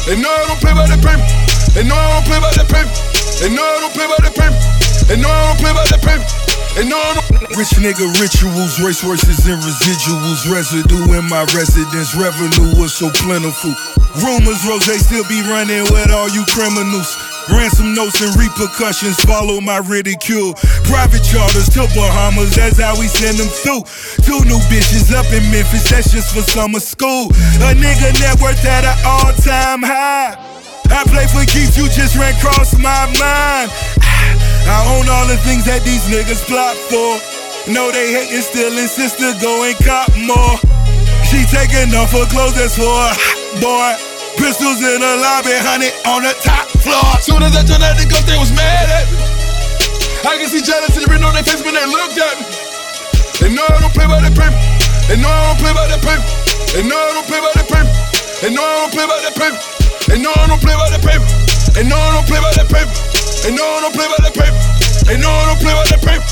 They 0.06 0.16
know 0.22 0.30
I 0.30 0.46
don't 0.46 0.62
play 0.62 0.74
by 0.78 0.86
the 0.86 0.98
paper. 1.02 1.26
They 1.74 1.84
know 1.84 1.98
I 1.98 2.18
don't 2.18 2.26
play 2.30 2.40
by 2.40 2.54
the 2.54 2.66
paper. 2.70 2.94
They 3.42 3.50
know 3.50 3.66
I 3.66 3.78
don't 3.82 3.94
play 3.94 4.08
by 4.08 4.20
the 4.22 4.32
paper. 4.32 4.60
They 5.10 5.18
know 5.18 5.30
I 5.30 5.42
don't 5.50 5.60
play 5.60 5.74
by 5.74 5.86
the 5.90 6.00
paper. 6.00 6.45
They 6.76 6.84
know 6.84 7.00
I 7.00 7.16
don't. 7.16 7.36
Rich 7.56 7.80
nigga 7.80 8.04
rituals, 8.20 8.84
race 8.84 9.00
horses 9.00 9.48
and 9.48 9.64
residuals, 9.64 10.44
residue 10.52 11.08
in 11.16 11.24
my 11.32 11.48
residence, 11.56 12.12
revenue 12.14 12.76
was 12.76 12.94
so 12.94 13.10
plentiful. 13.24 13.72
Rumors, 14.20 14.60
Rose 14.68 14.84
they 14.84 15.00
still 15.00 15.24
be 15.32 15.40
running 15.48 15.84
with 15.88 16.12
all 16.12 16.28
you 16.30 16.44
criminals. 16.52 17.16
Ransom 17.48 17.94
notes 17.94 18.20
and 18.20 18.36
repercussions 18.36 19.16
follow 19.24 19.62
my 19.62 19.78
ridicule. 19.78 20.54
Private 20.84 21.24
charters 21.24 21.70
to 21.80 21.88
Bahamas, 21.96 22.56
that's 22.56 22.80
how 22.80 23.00
we 23.00 23.08
send 23.08 23.38
them 23.38 23.48
through. 23.48 23.88
Two 24.28 24.44
new 24.44 24.60
bitches 24.68 25.14
up 25.16 25.32
in 25.32 25.48
Memphis, 25.52 25.88
that's 25.90 26.12
just 26.12 26.36
for 26.36 26.42
summer 26.42 26.80
school. 26.80 27.32
A 27.64 27.72
nigga 27.72 28.12
net 28.20 28.42
worth 28.42 28.66
at 28.66 28.84
an 28.84 28.98
all 29.06 29.32
time 29.40 29.84
high. 29.84 30.36
I 30.92 31.04
play 31.08 31.28
for 31.28 31.46
keeps, 31.50 31.78
you 31.78 31.88
just 31.88 32.16
ran 32.16 32.36
across 32.36 32.74
my 32.78 33.06
mind. 33.16 33.72
Ah, 34.02 34.45
I 34.66 34.82
own 34.98 35.06
all 35.10 35.28
the 35.30 35.38
things 35.46 35.66
that 35.70 35.86
these 35.86 36.06
niggas 36.10 36.42
plot 36.50 36.74
for. 36.90 37.22
No, 37.70 37.90
they 37.90 38.14
hating, 38.14 38.42
still 38.42 38.74
insist 38.78 39.18
to 39.22 39.34
go 39.42 39.66
and 39.66 39.78
cop 39.82 40.10
more. 40.18 40.58
She 41.26 41.46
taking 41.50 41.90
off 41.98 42.14
her 42.14 42.26
clothes, 42.30 42.58
that's 42.58 42.78
for 42.78 42.86
a 42.86 43.12
hot 43.14 43.40
boy. 43.62 43.94
Pistols 44.38 44.84
in 44.84 45.02
the 45.02 45.14
lobby, 45.22 45.56
honey, 45.66 45.90
on 46.06 46.22
the 46.22 46.34
top 46.42 46.70
floor. 46.84 47.18
Soon 47.22 47.42
as 47.42 47.56
I 47.58 47.66
turned 47.66 47.82
out 47.82 47.98
the 47.98 48.06
ghost, 48.06 48.30
they 48.30 48.38
was 48.38 48.54
mad 48.54 48.90
at 48.90 49.06
me. 49.10 49.18
I 50.26 50.38
can 50.42 50.50
see 50.50 50.62
jealousy 50.62 51.06
written 51.06 51.26
on 51.26 51.34
their 51.34 51.46
face 51.46 51.62
when 51.62 51.74
they 51.74 51.86
looked 51.86 52.18
at 52.18 52.36
me. 52.42 52.46
They 53.42 53.50
know 53.54 53.66
I 53.66 53.78
don't 53.82 53.94
play 53.94 54.10
by 54.10 54.22
the 54.22 54.34
paper. 54.34 54.58
They 55.10 55.18
know 55.22 55.30
I 55.30 55.54
don't 55.54 55.60
play 55.62 55.74
by 55.74 55.86
the 55.86 56.00
paper. 56.02 56.26
They 56.74 56.82
know 56.82 56.98
I 56.98 57.14
don't 57.14 57.28
play 57.30 57.42
by 57.42 57.54
the 57.54 57.66
paper. 57.70 57.92
They 58.42 58.50
know 58.50 58.66
I 58.66 58.76
don't 58.82 58.94
play 58.94 59.06
by 59.06 59.20
the 59.22 59.32
paper. 59.38 59.60
They 60.10 60.18
know 60.18 60.34
I 60.34 60.46
don't 60.50 60.62
play 60.62 60.76
by 60.78 60.90
the 60.90 61.02
paper. 61.02 61.28
They 61.74 61.84
know 61.86 61.98
I 61.98 62.10
don't 62.18 62.28
play 62.28 62.42
by 62.42 62.54
the 62.58 62.66
paper. 62.66 63.25
They 63.46 63.54
know 63.54 63.62
I 63.62 63.86
don't 63.86 63.94
play 63.94 64.10
by 64.10 64.18
the 64.26 64.34
paper. 64.34 64.58
They 65.06 65.22
know 65.22 65.30
I 65.30 65.46
don't 65.46 65.62
play 65.62 65.70
by 65.78 65.86
the 65.86 66.02
paper. 66.02 66.26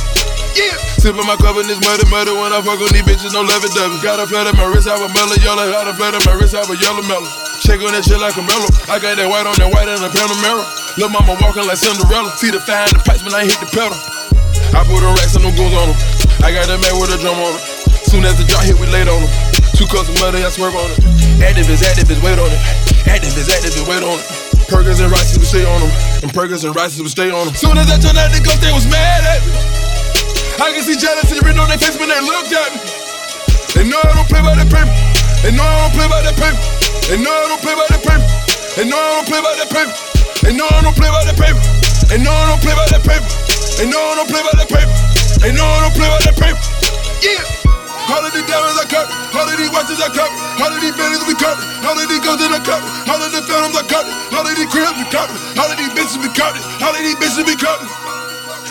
Yeah. 0.57 0.73
Sippin' 0.97 1.21
my 1.29 1.37
cup 1.37 1.61
in 1.61 1.69
this 1.69 1.77
muddy, 1.77 2.09
muddy 2.09 2.33
when 2.33 2.49
I 2.49 2.57
fuck 2.65 2.81
on 2.81 2.89
these 2.89 3.05
bitches, 3.05 3.37
no 3.37 3.45
lovey 3.45 3.69
dovey. 3.69 4.01
Got 4.01 4.17
a 4.17 4.25
flat 4.25 4.49
in 4.49 4.57
my 4.57 4.65
wrist, 4.65 4.89
have 4.89 4.97
a 4.97 5.05
mellow 5.13 5.37
yellow. 5.45 5.61
Got 5.69 5.85
a 5.85 5.93
flat 5.93 6.17
in 6.17 6.25
my 6.25 6.33
wrist, 6.33 6.57
have 6.57 6.65
a 6.65 6.73
yellow 6.81 7.05
mellow. 7.05 7.29
Shake 7.61 7.85
on 7.85 7.93
that 7.93 8.01
shit 8.01 8.17
like 8.17 8.33
a 8.33 8.41
mellow. 8.41 8.65
I 8.89 8.97
got 8.97 9.13
that 9.21 9.29
white 9.29 9.45
on 9.45 9.53
that 9.61 9.69
white 9.69 9.85
and 9.85 10.01
a 10.01 10.09
Panamera. 10.09 10.65
Lil' 10.97 11.13
mama 11.13 11.37
walking 11.37 11.69
like 11.69 11.77
Cinderella. 11.77 12.33
See 12.33 12.49
the 12.49 12.57
fire 12.57 12.89
in 12.89 12.97
the 12.97 13.01
pipes 13.05 13.21
when 13.21 13.37
I 13.37 13.45
hit 13.45 13.61
the 13.61 13.69
pedal. 13.69 13.93
I 14.73 14.81
put 14.81 15.05
a 15.05 15.09
racks 15.13 15.37
and 15.37 15.45
no 15.45 15.53
goons 15.53 15.69
on 15.77 15.93
them. 15.93 15.97
I 16.41 16.49
got 16.49 16.65
that 16.65 16.81
man 16.81 16.97
with 16.97 17.13
a 17.13 17.21
drum 17.21 17.37
on 17.37 17.53
it. 17.53 17.61
Soon 18.09 18.25
as 18.25 18.41
the 18.41 18.45
drop 18.49 18.65
hit, 18.65 18.73
we 18.81 18.89
laid 18.89 19.05
on 19.05 19.21
them. 19.21 19.29
Two 19.77 19.85
cups 19.85 20.09
of 20.09 20.17
money, 20.17 20.41
I 20.41 20.49
swerve 20.49 20.73
on 20.73 20.89
it. 20.97 20.97
Active 21.45 21.69
is 21.69 21.85
active 21.85 22.09
is 22.09 22.17
wait 22.25 22.41
on 22.41 22.49
it. 22.49 22.61
Active 23.05 23.37
is 23.37 23.53
active 23.53 23.77
is 23.77 23.85
wait 23.85 24.01
on 24.01 24.17
it. 24.17 24.42
Perkins 24.67 24.99
and 24.99 25.11
rices, 25.11 25.39
we 25.39 25.45
stay 25.45 25.65
on 25.65 25.79
them. 25.81 25.91
And 26.23 26.31
Perkins 26.33 26.63
and 26.63 26.75
rices, 26.75 27.01
we 27.01 27.09
stay 27.09 27.29
on 27.31 27.47
them. 27.47 27.55
Soon 27.55 27.77
as 27.77 27.89
I 27.91 27.97
turned 27.99 28.17
out 28.17 28.31
the 28.31 28.41
ghost, 28.43 28.61
they 28.61 28.71
was 28.71 28.87
mad 28.87 29.23
at 29.25 29.41
me. 29.43 29.53
I 30.61 30.71
can 30.71 30.83
see 30.85 30.95
jealousy 30.95 31.41
written 31.41 31.59
on 31.59 31.67
their 31.67 31.81
face 31.81 31.97
when 31.97 32.07
they 32.07 32.21
looked 32.21 32.53
at 32.53 32.69
me. 32.71 32.79
They 33.73 33.83
know 33.89 33.99
I 33.99 34.13
don't 34.13 34.29
play 34.29 34.41
by 34.45 34.53
the 34.53 34.67
paper. 34.69 34.93
They 35.41 35.51
know 35.51 35.65
I 35.65 35.89
don't 35.89 35.93
play 35.97 36.07
by 36.07 36.21
the 36.21 36.33
paper. 36.37 36.61
They 37.09 37.17
know 37.17 37.33
I 37.33 37.45
don't 37.49 37.61
play 37.61 37.75
by 37.75 37.87
the 37.89 37.99
paper. 37.99 38.27
They 38.77 38.85
know 38.85 39.01
I 39.01 39.11
don't 39.17 39.27
play 39.27 39.41
by 39.41 39.53
the 39.57 39.67
paper. 39.67 39.93
They 40.45 40.53
know 40.53 40.67
I 40.69 40.81
don't 40.85 40.95
play 40.95 41.09
by 41.09 41.23
the 41.25 41.35
paper. 41.35 41.61
They 42.07 42.17
know 42.21 42.31
I 42.31 42.45
don't 42.47 42.61
play 42.61 42.75
by 42.77 42.85
the 42.93 43.01
paper. 43.01 43.29
They 43.75 43.87
know 43.89 43.99
I 43.99 44.15
don't 44.15 44.29
play 44.29 44.43
by 44.45 44.53
the 44.61 44.67
paper. 44.69 44.93
They 45.41 45.51
know 45.51 45.65
I 45.65 45.79
don't 45.83 45.95
play 45.97 46.07
by 46.07 46.21
the 46.21 46.33
paper. 46.37 46.61
Yeah. 47.25 47.62
All 48.11 48.19
of 48.19 48.31
these 48.35 48.43
diamonds 48.45 48.75
I 48.75 48.85
cut, 48.89 49.07
all 49.31 49.47
of 49.47 49.55
these 49.55 49.71
watches 49.71 49.99
I 50.03 50.11
cut, 50.11 50.27
all 50.59 50.71
of 50.71 50.79
these 50.83 50.95
Bentleys 50.95 51.23
we 51.23 51.35
cut, 51.39 51.55
all 51.87 51.95
of 51.95 52.03
these 52.03 52.19
guns 52.19 52.43
in 52.43 52.51
I 52.51 52.59
cut, 52.59 52.83
all 53.07 53.21
of 53.21 53.31
the 53.31 53.39
phantoms 53.47 53.75
I 53.79 53.83
cut, 53.87 54.05
all 54.35 54.43
of 54.43 54.51
these 54.51 54.67
cribs 54.67 54.91
we 54.99 55.07
cut, 55.07 55.31
all 55.55 55.69
of 55.71 55.77
these 55.79 55.93
bitches 55.95 56.19
we 56.19 56.27
cut, 56.35 56.53
all 56.83 56.91
of 56.91 56.99
these 56.99 57.15
bitches 57.15 57.47
we 57.47 57.55
cut. 57.55 57.79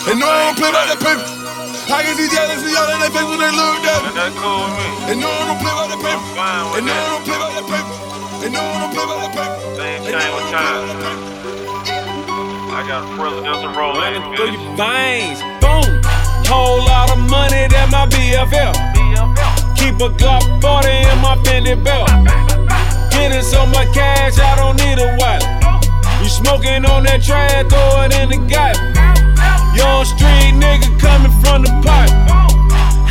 They 0.05 0.13
know 0.19 0.29
I 0.29 0.51
don't 0.51 0.57
play 0.59 0.69
by 0.69 0.85
the 0.85 0.99
paper. 1.01 1.25
I 1.89 2.03
can 2.03 2.15
see 2.15 2.29
jealousy 2.29 2.71
all 2.77 2.89
in 2.93 2.99
their 3.01 3.11
face 3.11 3.27
when 3.27 3.39
they 3.41 3.51
look 3.51 3.83
at 3.83 3.99
me. 4.03 4.09
That's 4.15 4.35
cool 4.37 4.69
with 4.69 4.75
me. 4.79 4.87
They 5.07 5.17
know 5.19 5.31
I 5.31 5.43
don't 5.49 5.59
play 5.59 5.73
by 5.75 5.85
the 5.89 5.99
paper. 5.99 6.19
I'm 6.19 6.35
fine 6.35 6.63
They 6.63 6.81
with 6.81 6.85
know 6.87 6.95
I 6.95 7.07
don't 7.09 7.25
play 7.25 7.39
by 7.41 7.49
the 7.57 7.65
paper. 7.67 7.93
They 8.39 8.49
know 8.53 8.63
I 8.63 8.77
don't 8.83 8.93
play 8.93 9.05
by 9.07 9.17
the 9.23 9.31
paper. 9.33 9.57
Things 9.79 10.01
They 10.05 10.11
know 10.13 10.21
change 10.21 10.29
I 10.29 10.37
with 10.37 10.47
don't 10.47 10.61
play 10.61 10.75
by 10.77 10.93
time. 11.09 11.43
I 12.73 12.79
got 12.87 13.01
a 13.03 13.09
presidential 13.15 13.71
role 13.73 13.95
in 13.95 14.01
Running 14.01 14.23
through 14.35 14.51
your 14.53 14.75
veins. 14.77 15.39
Boom. 15.59 16.01
Whole 16.47 16.83
lot 16.85 17.11
of 17.11 17.19
money 17.29 17.67
that 17.67 17.87
my 17.91 18.07
BFL. 18.07 19.02
Keep 19.75 19.99
a 19.99 20.09
Glock 20.15 20.43
40 20.61 20.89
in 20.89 21.17
my 21.19 21.35
Fendi 21.43 21.75
belt. 21.83 22.09
Getting 23.11 23.43
so 23.43 23.65
much 23.65 23.93
cash, 23.93 24.39
I 24.39 24.55
don't 24.55 24.75
need 24.77 24.99
a 24.99 25.15
wallet. 25.19 25.43
You 26.21 26.29
smoking 26.29 26.85
on 26.85 27.03
that 27.03 27.21
trash, 27.23 27.51
throw 27.67 28.03
it 28.03 28.15
in 28.15 28.29
the 28.31 28.39
garbage. 28.47 28.79
Young 29.75 30.05
street 30.05 30.55
nigga 30.55 30.87
coming 30.99 31.31
from 31.43 31.63
the 31.63 31.71
pipe. 31.83 32.11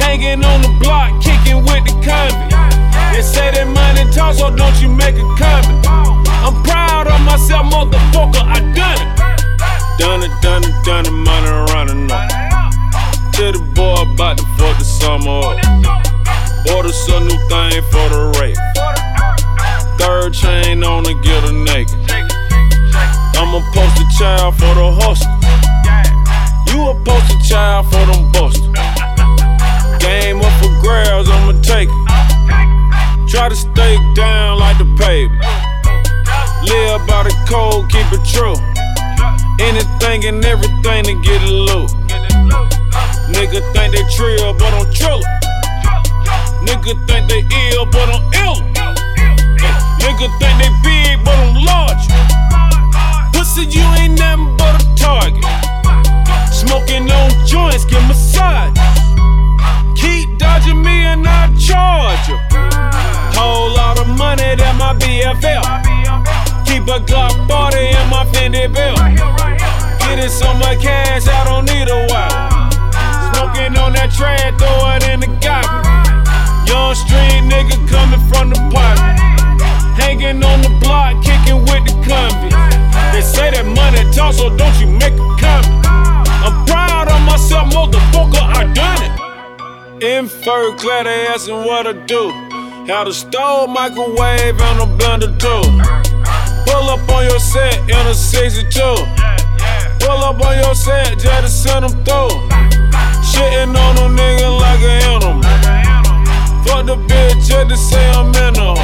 Hanging 0.00 0.44
on 0.44 0.62
the 0.62 0.72
block, 0.80 1.20
kicking 1.20 1.60
with 1.64 1.84
the 1.84 1.94
convict. 2.00 2.52
They 3.12 3.22
say 3.22 3.50
that 3.52 3.68
money 3.68 4.08
talk, 4.10 4.36
so 4.36 4.54
don't 4.54 4.80
you 4.80 4.88
make 4.88 5.16
a 5.16 5.26
comment. 5.36 5.84
I'm 6.44 6.62
proud 6.62 7.06
of 7.06 7.20
myself, 7.20 7.66
motherfucker, 7.68 8.42
I 8.48 8.60
done 8.72 8.98
it. 9.00 9.12
Done 9.98 10.22
it, 10.22 10.32
done 10.40 10.64
it, 10.64 10.74
done 10.84 11.06
it, 11.06 11.12
money 11.12 11.50
running 11.72 12.10
up. 12.10 12.30
To 13.36 13.52
the 13.52 13.60
boy 13.74 14.02
about 14.02 14.38
to 14.38 14.44
fuck 14.56 14.78
the 14.78 14.84
summer 14.84 15.52
up. 15.52 15.81
Order 16.70 16.92
some 16.92 17.26
new 17.26 17.36
thing 17.48 17.82
for 17.90 18.06
the 18.08 18.30
rape. 18.38 18.56
Third 19.98 20.32
chain 20.32 20.84
on 20.84 21.02
to 21.04 21.14
get 21.22 21.42
a 21.42 21.52
naked. 21.52 21.98
I'm 23.34 23.54
a 23.54 23.60
poster 23.74 24.06
child 24.16 24.54
for 24.54 24.72
the 24.78 24.94
hustle. 24.94 25.26
You 26.70 26.88
a 26.90 26.94
poster 27.04 27.38
child 27.42 27.86
for 27.86 28.06
them 28.06 28.30
busters. 28.30 28.62
Game 29.98 30.40
up 30.40 30.52
for 30.62 30.70
grabs, 30.80 31.28
I'ma 31.28 31.60
take 31.62 31.88
it. 31.90 33.28
Try 33.28 33.48
to 33.48 33.56
stay 33.56 33.98
down 34.14 34.60
like 34.60 34.78
the 34.78 34.86
pavement. 34.98 35.42
Live 36.62 37.06
by 37.08 37.24
the 37.24 37.34
code, 37.48 37.90
keep 37.90 38.06
it 38.12 38.22
true. 38.24 38.54
Anything 39.58 40.26
and 40.26 40.44
everything 40.44 41.04
to 41.04 41.14
get 41.22 41.42
a 41.42 41.52
loot. 41.52 41.90
Nigga 43.34 43.60
think 43.72 43.94
they 43.94 44.04
trill, 44.14 44.54
but 44.54 44.72
I'm 44.72 44.86
trillin'. 44.92 45.41
Nigga 46.66 46.94
think 47.06 47.28
they 47.28 47.42
ill, 47.70 47.86
but 47.86 48.08
I'm 48.08 48.22
ill. 48.42 48.56
Nigga 49.98 50.28
think 50.38 50.54
they 50.60 50.70
big, 50.82 51.24
but 51.24 51.34
I'm 51.34 51.54
large. 51.58 52.04
Pussy, 53.32 53.66
you 53.66 53.82
ain't 53.98 54.18
nothing 54.18 54.56
but 54.56 54.80
a 54.80 54.94
target. 54.94 55.44
Smoking 56.52 57.10
on 57.10 57.30
joints, 57.46 57.84
get 57.84 58.06
massage. 58.06 58.76
Keep 59.96 60.38
dodging 60.38 60.82
me 60.82 61.04
and 61.04 61.26
I 61.26 61.52
charge 61.58 62.28
you. 62.28 62.38
Whole 63.34 63.70
lot 63.74 63.98
of 63.98 64.06
money 64.06 64.54
that 64.54 64.74
my 64.78 64.94
BFL. 64.94 65.62
Keep 66.64 66.84
a 66.88 67.00
Glock 67.04 67.34
40 67.50 67.78
in 67.78 68.06
my 68.08 68.24
Fendi 68.32 68.72
belt. 68.72 68.98
Getting 70.00 70.28
so 70.28 70.54
much 70.54 70.80
cash, 70.80 71.26
I 71.26 71.44
don't 71.44 71.64
need 71.66 71.88
a 71.88 72.06
while. 72.06 72.70
Smoking 73.34 73.76
on 73.78 73.92
that 73.94 74.12
trash, 74.16 74.54
throw 74.58 74.94
it 74.94 75.08
in 75.08 75.20
the 75.20 75.26
garbage. 75.40 76.21
Young 76.72 76.94
street 76.94 77.44
nigga 77.52 77.76
coming 77.86 78.22
from 78.32 78.48
the 78.48 78.56
pot. 78.72 78.96
Hanging 80.00 80.42
on 80.42 80.62
the 80.62 80.70
block, 80.80 81.22
kicking 81.22 81.60
with 81.68 81.84
the 81.84 81.92
convict. 82.00 82.56
They 83.12 83.20
say 83.20 83.50
that 83.52 83.66
money 83.68 84.00
talk, 84.10 84.32
so 84.32 84.48
don't 84.56 84.72
you 84.80 84.86
make 84.86 85.12
a 85.12 85.28
comment. 85.36 85.84
I'm 86.40 86.64
proud 86.64 87.12
of 87.12 87.20
myself, 87.28 87.68
motherfucker, 87.76 88.40
I 88.40 88.64
done 88.72 89.02
it. 89.04 89.12
In 90.02 90.28
fur 90.28 90.74
clad, 90.80 91.04
they 91.04 91.26
asking 91.28 91.60
what 91.68 91.86
I 91.86 91.92
do. 91.92 92.32
Had 92.88 93.06
a 93.06 93.12
stove, 93.12 93.68
microwave, 93.68 94.56
and 94.56 94.80
a 94.80 94.88
blender 94.96 95.28
too. 95.36 95.68
Pull 96.64 96.88
up 96.88 97.06
on 97.12 97.28
your 97.28 97.38
set 97.38 97.76
in 97.84 98.06
a 98.08 98.14
62. 98.14 98.80
Pull 100.00 100.20
up 100.24 100.40
on 100.40 100.56
your 100.56 100.74
set, 100.74 101.18
just 101.18 101.42
to 101.44 101.48
send 101.48 101.84
them 101.84 101.92
through. 102.02 102.32
Shitting 103.28 103.76
on 103.76 103.92
them 103.96 104.16
niggas 104.16 104.58
like 104.58 104.80
an 104.80 105.20
animal. 105.20 105.61
Fuck 106.66 106.86
the 106.86 106.96
bitch 107.08 107.46
just 107.46 107.68
to 107.68 107.76
say 107.76 108.10
I'm 108.10 108.28
in 108.28 108.54
her. 108.54 108.74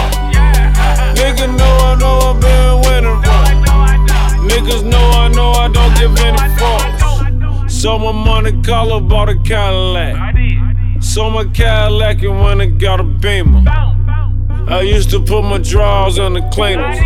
Nigga 1.15 1.47
know 1.57 1.77
I 1.91 1.95
know 1.99 2.19
I've 2.19 2.41
been 2.41 2.81
winning 2.87 3.23
from. 3.23 4.49
Niggas 4.49 4.85
know 4.85 5.11
I 5.11 5.29
know 5.29 5.53
I 5.53 5.69
don't 5.69 5.95
give 5.97 6.17
any 6.19 6.39
fucks. 6.59 7.71
So 7.71 7.99
my 7.99 8.13
money 8.13 8.61
color 8.63 9.01
bought 9.01 9.29
a 9.29 9.37
Cadillac. 9.39 10.35
So 11.01 11.31
my 11.31 11.45
Cadillac 11.45 12.23
and 12.23 12.41
when 12.41 12.61
it 12.61 12.79
got 12.79 13.01
a 13.01 13.05
beamer. 13.05 13.65
I 14.69 14.83
used 14.83 15.11
to 15.11 15.21
put 15.21 15.43
my 15.43 15.59
drawers 15.59 16.19
in 16.19 16.35
the 16.35 16.43
cleaners. 16.53 16.99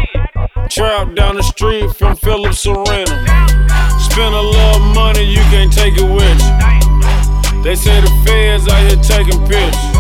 Trap 0.69 1.15
down 1.15 1.37
the 1.37 1.43
street 1.43 1.95
from 1.95 2.17
Phillips 2.17 2.67
Arena. 2.67 3.05
Spend 4.01 4.35
a 4.35 4.41
little 4.41 4.81
money, 4.95 5.23
you 5.23 5.43
can't 5.53 5.73
take 5.73 5.95
it 5.97 6.03
with 6.03 6.41
you. 6.43 7.63
They 7.63 7.77
say 7.77 8.01
the 8.01 8.11
feds 8.27 8.67
out 8.69 8.81
here 8.89 9.03
taking 9.03 9.39
pictures. 9.47 9.92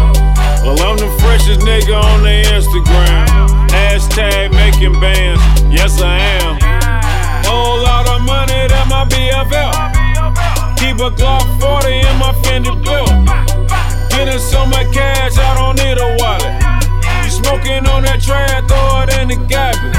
Well, 0.62 0.79
I'm 0.81 0.96
the 0.96 1.11
freshest 1.18 1.61
nigga 1.66 1.98
on 1.98 2.22
the 2.22 2.46
Instagram. 2.55 3.27
Hashtag 3.66 4.53
making 4.53 4.94
bands, 5.01 5.42
yes 5.75 6.01
I 6.01 6.18
am. 6.38 6.55
Whole 7.43 7.82
lot 7.82 8.07
of 8.07 8.22
money 8.22 8.70
that 8.70 8.86
my 8.86 9.03
BFL. 9.11 9.74
Keep 10.78 11.03
a 11.03 11.11
Glock 11.18 11.43
40 11.59 12.07
in 12.07 12.16
my 12.22 12.30
Fendi 12.47 12.70
belt. 12.86 13.11
Getting 14.14 14.39
so 14.39 14.64
much 14.64 14.86
cash, 14.95 15.36
I 15.36 15.51
don't 15.59 15.74
need 15.82 15.99
a 15.99 16.14
wallet. 16.22 16.55
You 17.26 17.30
smoking 17.43 17.82
on 17.91 18.07
that 18.07 18.22
trash, 18.22 18.62
throw 18.70 19.03
it 19.03 19.11
in 19.18 19.34
the 19.34 19.39
garbage. 19.51 19.99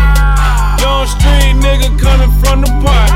Young 0.80 1.04
street 1.12 1.60
nigga 1.60 1.92
coming 2.00 2.32
from 2.40 2.62
the 2.64 2.72
pot. 2.80 3.12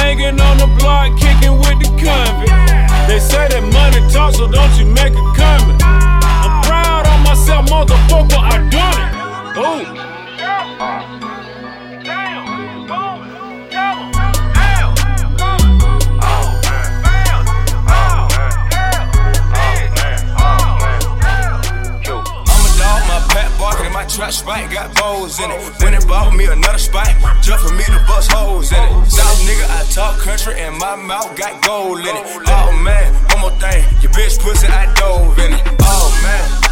Hanging 0.00 0.40
on 0.40 0.56
the 0.56 0.68
block, 0.80 1.12
kicking 1.20 1.60
with 1.60 1.76
the 1.84 1.92
convict. 2.00 2.56
They 3.04 3.20
say 3.20 3.48
that 3.52 3.64
money 3.68 4.00
talk, 4.08 4.32
so 4.32 4.48
don't 4.48 4.72
you 4.80 4.86
make 4.86 5.12
a 5.12 5.26
comment. 5.36 5.77
Myself, 7.28 7.68
motherfucker, 7.68 8.40
I 8.40 8.56
done 8.70 9.00
it. 9.04 9.12
Ooh. 9.58 9.98
My 23.90 24.04
trap 24.04 24.32
spike 24.32 24.70
got 24.70 24.94
bows 24.94 25.40
in 25.40 25.50
it. 25.50 25.82
When 25.82 25.92
it 25.92 26.06
bought 26.06 26.32
me 26.32 26.44
another 26.44 26.78
spike, 26.78 27.16
jump 27.42 27.60
for 27.62 27.74
me 27.74 27.84
to 27.84 28.04
bust 28.06 28.30
holes 28.30 28.70
in 28.70 28.78
it. 28.78 29.10
South 29.10 29.40
nigga, 29.42 29.66
I 29.68 29.82
talk 29.92 30.20
country 30.20 30.54
and 30.60 30.78
my 30.78 30.94
mouth 30.94 31.36
got 31.36 31.60
gold 31.66 31.98
in 31.98 32.16
it. 32.16 32.24
Oh 32.46 32.72
man, 32.80 33.12
one 33.32 33.40
more 33.40 33.50
thing, 33.58 33.82
your 34.00 34.12
bitch 34.12 34.38
pussy, 34.38 34.68
I 34.68 34.94
dove 34.94 35.36
in 35.40 35.52
it. 35.54 35.62
Oh 35.80 36.20
man. 36.22 36.67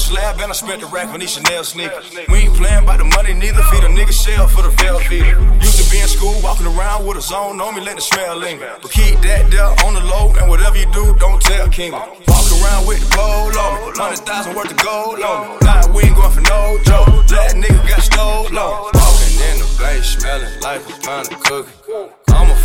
Slab, 0.00 0.40
and 0.40 0.50
I 0.50 0.54
spent 0.54 0.80
the 0.80 0.86
rack 0.86 1.08
on 1.08 1.20
these 1.20 1.30
Chanel 1.30 1.64
sneakers. 1.64 2.10
We 2.28 2.48
ain't 2.48 2.54
playing 2.56 2.84
by 2.86 2.96
the 2.96 3.04
money, 3.04 3.34
neither 3.34 3.62
feed 3.70 3.84
a 3.84 3.88
nigga 3.88 4.12
shell 4.12 4.48
for 4.48 4.62
the 4.62 4.70
Velveeta. 4.70 5.36
Used 5.60 5.78
to 5.84 5.90
be 5.90 6.00
in 6.00 6.08
school, 6.08 6.34
walking 6.42 6.66
around 6.66 7.06
with 7.06 7.18
a 7.18 7.22
zone 7.22 7.60
on 7.60 7.74
me, 7.74 7.80
let 7.82 7.96
the 7.96 8.02
smell 8.02 8.36
linger. 8.36 8.78
But 8.80 8.90
keep 8.90 9.20
that 9.20 9.50
there 9.50 9.70
on 9.84 9.94
the 9.94 10.00
low, 10.00 10.32
and 10.40 10.48
whatever 10.48 10.78
you 10.78 10.90
do, 10.92 11.14
don't 11.18 11.40
tell 11.42 11.68
King. 11.68 11.92
Walk 11.92 12.46
around 12.58 12.86
with 12.88 13.00
the 13.04 13.08
pole 13.14 13.52
on 13.52 13.72
me, 13.86 13.98
hundred 13.98 14.24
thousand 14.24 14.56
worth 14.56 14.70
of 14.70 14.78
gold 14.78 15.20
on 15.20 15.38
me. 15.48 15.56
Nah, 15.62 15.92
we 15.92 16.02
ain't 16.04 16.16
going 16.16 16.32
for 16.32 16.44
no 16.48 16.78
joke. 16.84 17.26
That 17.28 17.52
nigga 17.54 17.88
got 17.88 18.02
stole 18.02 18.58
on. 18.58 18.90
Walking 18.96 19.36
in 19.52 19.56
the 19.60 19.68
place, 19.76 20.16
smelling 20.16 20.60
like 20.60 20.82
a 20.88 20.96
pound 21.04 21.32
of 21.32 21.40
cookie. 21.44 21.70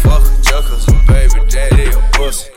Fuck 0.02 0.22
a 0.22 0.42
joke, 0.42 0.66
her 0.66 1.08
baby 1.08 1.40
daddy 1.50 1.86
a 1.90 2.10
pussy. 2.12 2.50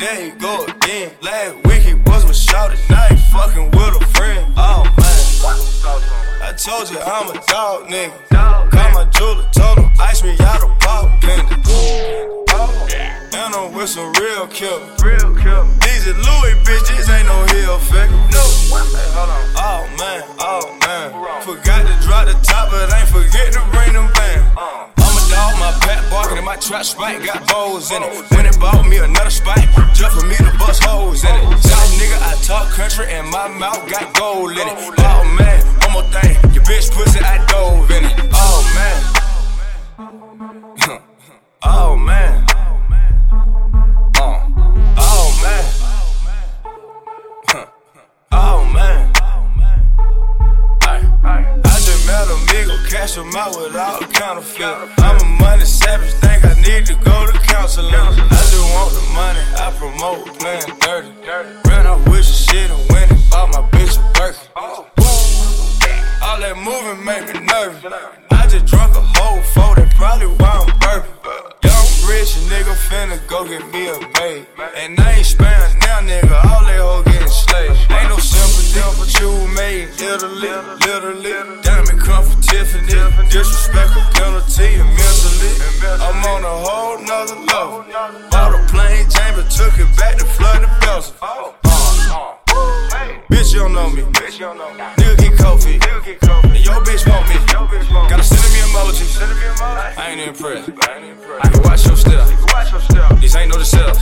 You 0.00 0.32
go 0.40 0.64
again. 0.64 1.12
Last 1.20 1.56
week 1.66 1.82
he 1.82 1.92
was 1.92 2.24
with 2.24 2.34
Shouty, 2.34 2.78
now 2.88 3.06
he 3.10 3.16
fucking 3.30 3.70
with 3.70 4.00
a 4.00 4.06
friend. 4.16 4.50
Oh 4.56 4.82
man. 4.96 5.20
I 6.40 6.54
told 6.56 6.88
you 6.88 6.98
I'm 6.98 7.28
a 7.28 7.34
dog 7.44 7.86
nigga. 7.86 8.10
Call 8.70 8.90
my 8.92 9.04
jeweler, 9.10 9.44
told 9.52 9.76
him 9.76 9.90
ice 10.00 10.24
me 10.24 10.34
out 10.40 10.62
ball 10.80 11.10
pendant. 11.20 11.68
And 13.34 13.54
I'm 13.54 13.74
with 13.74 13.90
some 13.90 14.10
real 14.14 14.46
killers. 14.46 14.88
These 15.02 16.08
are 16.08 16.16
Louis 16.16 16.56
bitches, 16.64 17.12
ain't 17.12 17.28
no 17.28 17.44
hill 17.52 17.78
figure. 17.78 18.08
No. 18.32 18.40
Oh 19.60 19.84
man, 19.98 20.24
oh 20.40 20.78
man. 20.80 21.12
Forgot 21.42 21.86
to 21.86 22.06
drop 22.06 22.24
the 22.26 22.32
top, 22.42 22.70
but 22.70 22.90
ain't 22.90 23.06
forget 23.06 23.52
to 23.52 23.60
bring 23.70 23.92
them 23.92 24.10
band. 24.14 24.56
Dog, 25.30 25.54
my 25.58 25.70
pack 25.80 26.10
barking 26.10 26.38
and 26.38 26.46
my 26.46 26.56
trap 26.56 26.84
spike 26.84 27.24
got 27.24 27.46
bows 27.46 27.90
in 27.92 28.02
it. 28.02 28.30
When 28.32 28.46
it 28.46 28.58
bought 28.58 28.86
me 28.86 28.98
another 28.98 29.30
spike, 29.30 29.68
jump 29.94 30.14
for 30.14 30.26
me 30.26 30.36
to 30.36 30.52
bust 30.58 30.82
holes 30.82 31.24
in 31.24 31.34
it. 31.34 31.58
South 31.62 31.92
nigga, 31.98 32.18
I 32.20 32.34
talk 32.42 32.68
country 32.70 33.06
and 33.08 33.28
my 33.30 33.48
mouth 33.48 33.88
got 33.88 34.12
gold 34.14 34.52
in 34.52 34.58
it. 34.58 34.74
Oh 34.98 35.24
man, 35.38 35.64
one 35.82 35.92
more 35.92 36.02
thing, 36.10 36.36
your 36.52 36.64
bitch 36.64 36.90
pussy, 36.92 37.20
I 37.20 37.44
dove 37.46 37.90
in 37.90 38.04
it. 38.04 38.14
Oh 38.34 38.62
man. 38.74 39.00
oh 41.62 41.96
man. 41.96 42.46
Uh. 44.16 44.40
Oh 44.98 45.30
man. 45.42 45.64
Oh 48.32 48.64
man. 48.72 49.09
Ay. 52.20 52.26
I 52.26 52.26
just 52.26 52.48
met 52.52 52.68
a 52.68 52.68
nigga, 52.68 52.90
cash 52.90 53.14
them 53.14 53.34
out 53.34 53.56
without 53.56 54.12
counterfeit. 54.12 54.88
I'm 54.98 55.20
a 55.20 55.24
money 55.40 55.64
savage, 55.64 56.12
think 56.14 56.44
I 56.44 56.54
need 56.60 56.86
to 56.86 56.94
go 56.94 57.26
to 57.26 57.38
counseling. 57.38 57.94
I 57.94 58.48
do 58.50 58.60
want 58.74 58.92
the 58.92 59.00
money, 59.14 59.40
I 59.56 59.72
promote 59.78 60.38
playing 60.38 60.78
dirty. 60.80 61.12
Ran 61.68 61.86
up 61.86 62.06
with 62.08 62.26
shit 62.26 62.70
and 62.70 62.90
went 62.90 63.10
and 63.10 63.30
bought 63.30 63.48
my 63.52 63.62
bitch 63.70 63.96
a 63.96 64.12
Birkin. 64.12 64.48
All 66.22 66.38
that 66.40 66.56
moving 66.56 67.04
make 67.04 67.34
me 67.34 67.40
nervous. 67.46 68.29
Just 68.50 68.66
drunk 68.66 68.96
a 68.96 69.00
whole 69.00 69.40
four, 69.54 69.76
that 69.76 69.94
probably 69.94 70.26
why 70.26 70.50
I'm 70.58 70.66
burping. 70.82 71.14
Young 71.62 71.86
rich 72.10 72.34
nigga 72.50 72.74
finna 72.90 73.16
go 73.28 73.46
get 73.46 73.62
me 73.70 73.86
a 73.86 73.94
babe. 74.18 74.44
And 74.74 74.98
I 74.98 75.22
ain't 75.22 75.26
sparing 75.26 75.78
now, 75.78 76.02
nigga. 76.02 76.34
All 76.50 76.66
that 76.66 76.82
hoe 76.82 77.02
getting 77.06 77.28
slayed. 77.28 77.70
Ain't 77.94 78.10
no 78.10 78.18
sympathy, 78.18 78.82
but 78.98 79.10
you 79.22 79.30
made 79.54 79.86
Italy, 80.02 80.50
literally. 80.82 81.62
Diamond 81.62 82.00
come 82.02 82.24
from 82.26 82.42
Tiffany. 82.42 82.90
Disrespect 83.30 83.94
a 83.94 84.02
penalty 84.18 84.82
mentally. 84.82 85.54
I'm 86.02 86.18
on 86.26 86.42
a 86.42 86.56
whole 86.66 86.98
nother 87.06 87.38
level. 87.46 87.86
Bought 88.34 88.58
a 88.58 88.66
plane, 88.66 89.06
James, 89.06 89.46
took 89.54 89.78
it 89.78 89.86
back 89.96 90.18
to 90.18 90.24
flood 90.26 90.62
the 90.62 90.70
Belgium. 90.82 91.14
Uh, 91.22 91.54
bitch, 93.30 93.54
you 93.54 93.60
don't 93.60 93.72
know 93.78 93.88
me. 93.90 94.02
Nigga 94.02 95.09
get 95.36 95.62
feet. 95.62 95.84
And 95.86 96.64
your 96.64 96.80
bitch 96.82 97.06
want 97.08 97.28
me. 97.28 97.36
Gotta 98.08 98.22
send 98.22 98.42
me 98.52 98.60
emojis. 98.70 99.20
I 99.96 100.10
ain't 100.10 100.20
impressed. 100.20 100.70
I 100.70 101.48
can 101.48 101.62
watch 101.62 101.84
your 101.86 101.96
step. 101.96 102.26
These 103.20 103.36
ain't 103.36 103.50
no 103.50 103.56
themselves. 103.56 103.98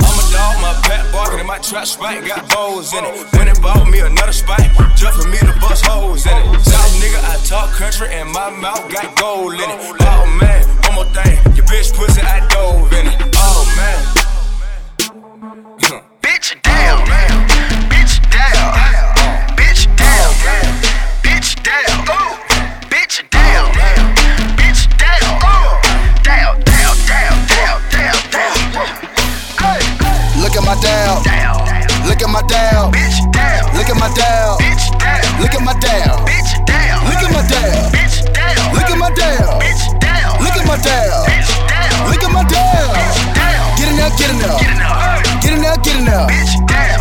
I'm 0.00 0.18
a 0.18 0.24
dog, 0.32 0.60
my 0.60 0.72
pet 0.84 1.12
barking 1.12 1.40
and 1.40 1.48
my 1.48 1.58
trap 1.58 1.86
spike 1.86 2.26
got 2.26 2.48
bows 2.50 2.92
in 2.94 3.04
it. 3.04 3.26
When 3.34 3.48
it 3.48 3.60
bought 3.60 3.88
me 3.88 4.00
another 4.00 4.32
spike, 4.32 4.70
just 4.96 5.20
for 5.20 5.28
me 5.28 5.38
to 5.38 5.52
bust 5.60 5.84
holes 5.84 6.26
in 6.26 6.36
it. 6.36 6.60
South 6.60 6.92
nigga, 7.00 7.20
I 7.28 7.36
talk 7.46 7.70
country 7.72 8.08
and 8.10 8.30
my 8.30 8.50
mouth 8.50 8.90
got 8.90 9.14
gold 9.16 9.54
in 9.54 9.60
it. 9.60 9.96
Oh 10.00 10.26
man, 10.40 10.64
one 10.84 10.94
more 10.94 11.04
thing, 11.12 11.38
your 11.54 11.66
bitch 11.66 11.92
pussy, 11.94 12.20
I 12.22 12.46
dove 12.48 12.92
in 12.92 13.06
it. 13.08 13.16
Oh 13.36 13.64
man. 13.76 13.98
At 33.92 33.98
my 34.00 34.08
down. 34.16 34.56
Look 35.40 35.52
at 35.52 35.60
my 35.60 35.74
down. 35.76 36.24
Look 36.24 37.20
at 37.20 37.30
my 37.32 37.44
down. 37.44 37.92
Look 38.72 38.88
at 38.88 38.96
my 38.96 39.10
down. 39.12 39.60
Look 40.40 40.56
at 40.56 40.66
my 40.66 40.78
down. 40.80 41.24
Look 42.08 42.22
at 42.24 42.32
my 42.32 42.44
down. 42.48 42.94
Get 43.76 43.88
in 43.88 43.96
there, 43.96 44.10
get 44.16 44.30
in 44.30 44.38
there. 44.38 44.56
Get 45.42 45.52
in 45.52 45.60
there, 45.60 45.76
get 45.84 45.96
in 45.96 46.04
there. 46.04 46.26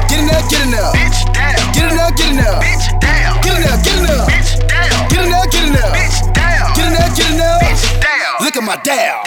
Get 0.10 0.20
in 0.20 0.28
there, 0.28 0.44
get 0.50 0.66
in 0.66 0.72
there. 0.72 0.92
Get 1.72 1.88
in 1.88 1.96
there, 1.96 2.12
get 2.12 2.28
in 2.28 2.36
there. 2.38 2.60
Get 2.60 2.76
in 2.76 3.16
there, 3.16 3.32
get 3.32 3.41
Look 8.52 8.60
at 8.60 8.68
my 8.68 8.84
down. 8.84 9.24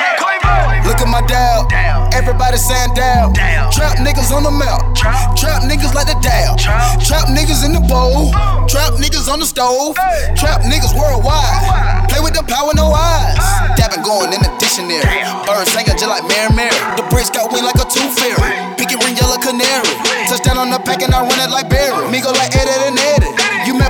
Look 0.84 1.00
at 1.00 1.08
my 1.08 1.24
down. 1.24 1.64
Everybody 2.12 2.60
saying 2.60 2.92
down. 2.92 3.32
Trap 3.72 3.96
niggas 4.04 4.28
on 4.28 4.44
the 4.44 4.52
map. 4.52 4.92
Trap 5.32 5.64
niggas 5.64 5.96
like 5.96 6.12
the 6.12 6.18
down. 6.20 6.60
Trap 6.60 7.32
niggas 7.32 7.64
in 7.64 7.72
the 7.72 7.80
bowl. 7.88 8.36
Trap 8.68 9.00
niggas 9.00 9.32
on 9.32 9.40
the 9.40 9.48
stove. 9.48 9.96
Trap 10.36 10.68
niggas 10.68 10.92
worldwide. 10.92 12.04
Play 12.12 12.20
with 12.20 12.36
the 12.36 12.44
power, 12.44 12.76
no 12.76 12.92
eyes. 12.92 13.40
Dabbing 13.80 14.04
going 14.04 14.36
in 14.36 14.44
the 14.44 14.52
dictionary. 14.60 15.08
Birds 15.48 15.72
singing 15.72 15.96
just 15.96 16.04
like 16.04 16.28
Mary 16.28 16.52
Mary. 16.52 16.76
The 17.00 17.08
bricks 17.08 17.32
got 17.32 17.48
wing 17.48 17.64
like 17.64 17.80
a 17.80 17.88
tooth 17.88 18.12
fairy. 18.20 18.52
Pinky 18.76 19.00
ring 19.00 19.16
yellow 19.16 19.40
canary. 19.40 19.88
Touchdown 20.28 20.60
on 20.60 20.68
the 20.68 20.84
pack 20.84 21.00
and 21.00 21.16
I 21.16 21.24
run 21.24 21.40
it 21.40 21.48
like 21.48 21.72
Barry. 21.72 21.96
Me 22.12 22.20
go 22.20 22.28
like 22.28 22.52
Eddie 22.52 22.92
and 22.92 23.00
Eddie. 23.00 23.00
You 23.00 23.00
mad 23.00 23.03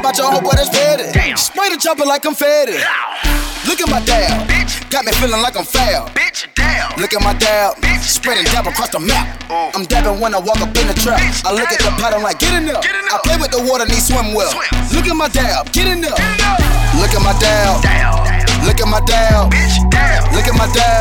about 0.04 0.18
your 0.18 0.30
whole 0.30 0.44
boy 0.44 0.52
that's 0.52 0.68
fed 0.68 1.00
Spray 1.38 1.72
the 1.72 1.80
chopper 1.80 2.04
like 2.04 2.26
I'm 2.26 2.34
fed 2.34 2.68
Look 3.64 3.80
at 3.80 3.88
my 3.88 4.04
dab. 4.04 4.44
Got 4.92 5.06
me 5.06 5.12
feeling 5.16 5.40
like 5.40 5.56
I'm 5.56 5.64
foul. 5.64 6.12
Bitch, 6.12 6.44
damn. 6.54 7.00
Look 7.00 7.14
at 7.14 7.22
my 7.24 7.32
dab. 7.32 7.80
Spreading 8.04 8.44
dab 8.52 8.66
across 8.66 8.90
the 8.90 9.00
map. 9.00 9.40
I'm 9.48 9.84
dabbing 9.88 10.20
when 10.20 10.34
I 10.34 10.38
walk 10.38 10.60
up 10.60 10.76
in 10.76 10.86
the 10.86 10.92
trap. 10.92 11.16
I 11.48 11.50
look 11.56 11.72
at 11.72 11.80
the 11.80 11.88
pattern 11.96 12.22
like, 12.22 12.38
get 12.38 12.52
in 12.52 12.66
there. 12.68 12.76
Get 12.84 12.94
in 12.94 13.00
there. 13.08 13.16
I 13.16 13.24
play 13.24 13.40
with 13.40 13.56
the 13.56 13.64
water, 13.64 13.88
need 13.88 14.04
swim 14.04 14.36
well. 14.36 14.52
Look 14.92 15.08
at 15.08 15.16
my 15.16 15.28
dab. 15.32 15.72
Get 15.72 15.88
in 15.88 16.04
there. 16.04 16.12
Look 17.00 17.16
at 17.16 17.24
my 17.24 17.32
dab. 17.40 17.80
Look 18.68 18.80
at 18.84 18.86
my 18.86 19.00
dab. 19.08 19.48
Look 20.36 20.44
at 20.44 20.54
my 20.60 20.68
dab. 20.76 20.93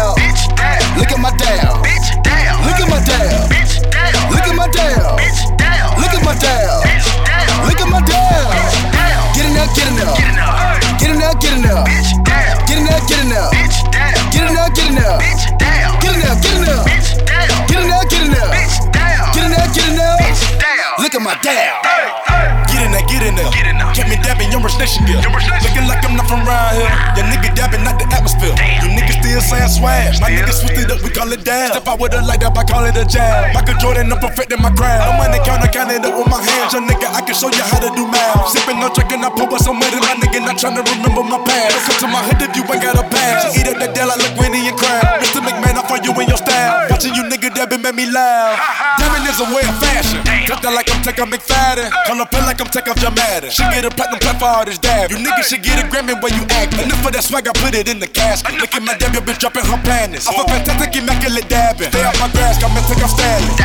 Look 21.44 21.52
at 21.52 21.60
my 21.60 21.84
dab. 21.84 22.72
Get 22.72 22.88
in 22.88 22.91
there, 22.96 23.04
get 23.04 23.20
in 23.20 23.36
there. 23.36 23.52
Kept 23.91 24.08
me 24.08 24.16
dabbing, 24.16 24.48
your 24.48 24.64
nation 24.80 25.04
gear. 25.04 25.20
Looking 25.20 25.86
like 25.91 26.00
I'm 26.08 26.16
not 26.16 26.32
from 26.32 26.48
around 26.48 26.80
here. 26.80 26.88
Your 27.20 27.28
nigga 27.28 27.52
dabbing, 27.52 27.84
not 27.84 28.00
the 28.00 28.08
atmosphere. 28.16 28.56
You 28.80 28.96
niggas 28.96 29.12
still 29.34 29.57
saying 29.57 29.73
swag. 29.73 30.21
My 30.21 30.29
niggas 30.29 30.61
switched 30.61 30.86
it 30.86 30.91
up, 30.93 31.01
we 31.01 31.09
call 31.09 31.31
it 31.34 31.41
dab. 31.41 31.73
Step 31.73 31.88
out 31.88 31.97
with 31.97 32.13
a 32.13 32.21
light 32.21 32.43
up, 32.45 32.57
I 32.57 32.63
call 32.63 32.86
it 32.86 32.93
a 32.97 33.05
jab. 33.05 33.53
Michael 33.53 33.77
Jordan, 33.81 34.13
I'm 34.13 34.19
perfecting 34.21 34.61
my 34.61 34.69
craft. 34.69 35.09
No 35.09 35.17
money 35.17 35.41
counter, 35.41 35.69
count 35.73 35.89
it 35.89 36.05
up 36.05 36.13
with 36.13 36.29
my 36.29 36.38
hands. 36.38 36.73
Young 36.73 36.86
nigga, 36.86 37.09
I 37.09 37.21
can 37.25 37.34
show 37.34 37.49
you 37.49 37.63
how 37.65 37.81
to 37.81 37.89
do 37.97 38.05
math. 38.05 38.53
Sipping 38.53 38.77
no 38.77 38.93
drinking, 38.93 39.25
I 39.25 39.29
pour 39.34 39.49
up 39.49 39.57
some 39.57 39.79
money. 39.81 39.97
My 39.97 40.13
nigga, 40.21 40.45
not 40.45 40.57
trying 40.61 40.77
to 40.77 40.86
remember 40.86 41.23
my 41.25 41.41
past. 41.41 41.73
Don't 41.73 41.86
come 41.86 41.97
to 42.05 42.07
my 42.13 42.21
head 42.21 42.41
if 42.45 42.53
you 42.53 42.63
ain't 42.69 42.84
got 42.84 42.99
a 42.99 43.05
pass. 43.09 43.53
She 43.53 43.61
eat 43.61 43.67
up 43.67 43.77
that 43.81 43.97
deal 43.97 44.05
like 44.05 44.21
linguine 44.21 44.69
and 44.69 44.77
crab. 44.77 45.01
Mr. 45.17 45.41
McMahon, 45.41 45.81
I 45.81 45.84
find 45.89 46.03
you 46.05 46.13
in 46.13 46.27
your 46.29 46.38
style. 46.38 46.89
Watching 46.93 47.15
you 47.17 47.23
nigga 47.25 47.49
dabbing 47.53 47.81
made 47.81 47.95
me 47.95 48.05
laugh. 48.05 48.61
Dabbing 49.01 49.25
is 49.25 49.39
a 49.41 49.47
way 49.49 49.65
of 49.65 49.75
fashion. 49.81 50.21
Cut 50.45 50.61
that 50.61 50.73
like 50.75 50.89
I'm 50.93 51.01
taking 51.01 51.25
McFadden. 51.25 51.89
Call 52.05 52.21
up 52.21 52.34
like 52.34 52.59
I'm 52.61 52.69
taking 52.69 52.93
off 52.93 53.01
your 53.01 53.15
Madden. 53.15 53.49
She 53.49 53.63
get 53.73 53.86
a 53.86 53.89
platinum 53.89 54.19
plaque 54.19 54.38
for 54.38 54.49
all 54.51 54.65
this 54.65 54.77
dab. 54.77 55.09
You 55.09 55.17
niggas 55.17 55.49
should 55.49 55.63
get 55.63 55.81
a 55.81 55.88
Grammy 55.88 56.13
where 56.21 56.34
you 56.36 56.45
act. 56.53 56.77
Enough 56.77 57.01
for 57.01 57.11
that 57.11 57.23
swag, 57.23 57.47
I 57.47 57.53
put 57.57 57.73
it 57.73 57.88
in 57.88 57.97
the 57.97 58.07
casket. 58.07 58.59
Look 58.59 58.75
at 58.75 58.84
my 58.84 58.93
dab, 58.97 59.15
your 59.24 59.36
bitch 59.36 59.39
dropping 59.39 59.65
her 59.65 59.80
panties. 59.84 60.28
I'm 60.28 60.36
a 60.36 60.43
fantastic, 60.43 60.95
immaculate 60.95 61.47
dabbing. 61.47 61.91
Stay 61.91 62.03
out 62.03 62.19
my 62.19 62.28
grass, 62.32 62.59
got 62.59 62.71
me 62.76 62.82
take 62.88 63.03
off 63.03 63.11
styling. 63.11 63.55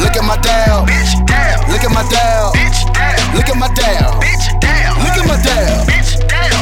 Look 0.00 0.16
at 0.16 0.24
my 0.24 0.36
dab. 0.44 0.84
Look 1.68 1.84
at 1.84 1.92
my 1.92 2.04
dab. 2.12 2.52
Look 3.32 3.48
at 3.48 3.56
my 3.56 3.68
dab. 3.72 4.20
Look 5.00 5.16
at 5.16 5.24
my 5.24 5.36
dab. 5.40 5.88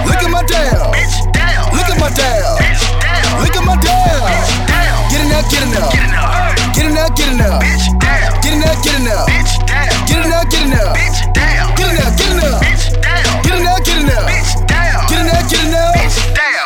Look 0.07 0.23
at 0.23 0.31
my 0.31 0.43
dab. 0.47 0.95
Look 1.75 1.89
at 1.91 1.99
my 1.99 2.11
dab. 2.15 2.63
Look 3.43 3.57
at 3.57 3.65
my 3.65 3.77
down. 3.83 4.23
Bitch 4.23 4.55
dab. 4.71 5.11
Get 5.11 5.21
in 5.23 5.29
there, 5.29 5.43
get 5.51 5.63
in 5.63 5.71
there. 5.73 5.91
Get 6.73 6.87
in 6.87 6.95
there, 6.95 7.11
get 7.11 7.29
in 7.29 7.39
there. 7.39 7.59
Get 8.43 8.55
in 8.55 8.61
there, 8.61 8.77
get 8.83 8.99
in 8.99 9.05
there. 9.05 9.25
Get 10.07 10.23
in 10.23 10.31
there, 10.31 10.45
get 10.47 10.63
in 10.63 10.71
there. 10.71 10.95
Get 11.75 11.89
in 11.89 11.97
there, 11.97 12.11
get 12.15 12.31
in 12.31 12.39
there. 12.39 12.61
Get 13.43 13.59
in 13.59 13.65
there, 13.65 13.81
get 13.83 13.99
in 13.99 14.07
there. 14.07 14.25
Get 15.09 15.19
in 15.19 15.27
there, 15.27 15.43
get 15.51 15.65
in 15.65 15.71
there. 15.71 15.93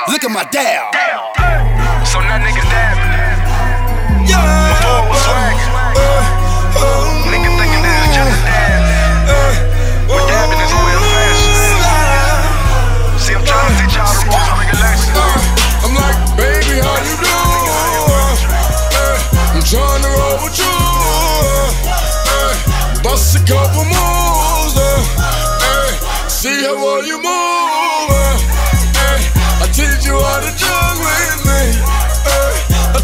Look 0.09 0.25
at 0.25 0.31
my 0.31 0.45
dab. 0.51 1.46
So 2.07 2.23
now 2.23 2.39
niggas 2.39 2.63
dabbing. 2.71 3.11
Before 4.27 5.03
it 5.03 5.11
was 5.11 5.19
swag. 5.27 5.59
Uh, 5.99 6.23
uh, 6.79 7.27
nigga 7.35 7.51
thinking 7.59 7.83
uh, 7.83 7.91
this 7.91 7.99
is 7.99 8.15
just 8.15 8.31
a 8.31 8.47
dab. 8.47 8.79
But 10.07 10.23
dabbing 10.31 10.63
is 10.63 10.71
of 10.71 10.87
fashion. 10.87 11.83
See, 13.19 13.35
I'm 13.35 13.43
trying 13.43 13.69
to 13.69 13.83
teach 13.83 13.99
y'all 13.99 14.07
the 14.07 14.23
rules 14.23 14.47
and 14.47 14.59
regulations. 14.63 15.19
I'm 15.83 15.99
like, 15.99 16.15
baby, 16.39 16.79
how 16.79 16.95
you 17.03 17.19
do? 17.19 17.35
I'm 19.51 19.67
trying 19.67 20.03
to 20.07 20.11
roll 20.15 20.39
with 20.47 20.57
you. 20.63 20.79
Bust 23.03 23.35
a 23.35 23.43
couple 23.43 23.83
moves. 23.83 24.79
See 26.31 26.63
how 26.63 26.79
well 26.79 27.03
you 27.03 27.19
move. 27.19 28.56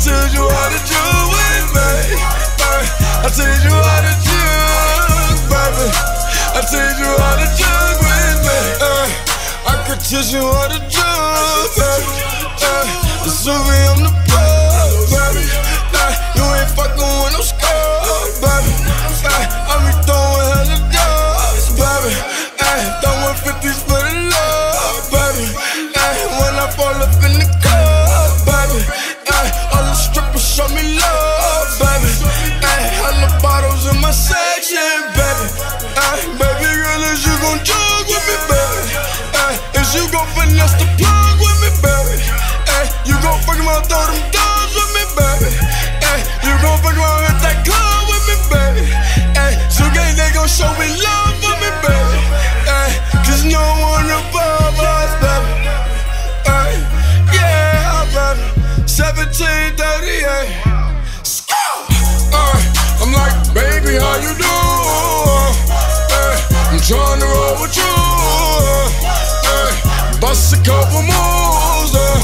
Teach 0.02 0.34
you 0.34 0.42
how 0.42 0.66
to 0.66 0.80
jug 0.82 1.30
with 1.30 1.78
me. 1.78 2.18
I 3.22 3.30
teach 3.30 3.62
you 3.62 3.70
how 3.70 4.02
to 4.02 4.10
jug, 4.18 5.38
baby. 5.46 5.86
I 5.94 6.60
teach 6.66 6.98
you 6.98 7.06
how 7.22 7.38
to 7.38 7.46
jug 7.54 8.02
with 8.02 8.38
me. 8.42 8.58
Uh. 8.82 9.06
I 9.62 9.78
could 9.86 10.02
teach 10.02 10.34
you 10.34 10.42
how 10.42 10.66
to 10.74 10.82
jug, 10.90 11.70
baby. 11.78 12.18
Uh. 12.66 12.82
The 13.22 13.30
Suvi, 13.30 13.78
I'm 13.94 14.02
the 14.02 14.10
plug, 14.26 15.06
baby. 15.06 15.46
Nah, 15.94 16.10
You 16.34 16.50
ain't 16.50 16.74
fucking 16.74 16.98
with 16.98 17.38
no 17.38 17.42
scrub, 17.46 18.42
baby. 18.42 18.74
I 19.22 19.78
be 19.86 19.94
throwing 20.02 20.50
hella 20.50 20.82
dubs, 20.90 21.78
baby. 21.78 22.18
Throwing 22.98 23.38
50s 23.38 23.91
section, 34.12 34.78
baby. 35.16 35.46
Ay, 35.96 36.20
baby 36.36 36.68
girl, 36.68 37.02
is 37.10 37.24
you 37.24 37.34
gon' 37.40 37.64
jog 37.64 38.04
with 38.06 38.24
me, 38.28 38.36
baby? 38.48 38.80
Ay, 39.34 39.56
is 39.80 39.94
you 39.94 40.04
gon' 40.12 40.28
finesse 40.36 40.76
the 40.76 40.86
plug 41.00 41.40
with 41.40 41.58
me, 41.64 41.70
baby? 41.80 42.20
Ay, 42.68 42.86
you 43.04 43.16
gon' 43.22 43.40
fuck 43.42 43.58
my 43.64 43.80
throw 43.88 44.06
them 44.06 44.30
down. 44.30 44.41
couple 70.62 71.02
moves. 71.02 71.92
Uh, 71.94 72.18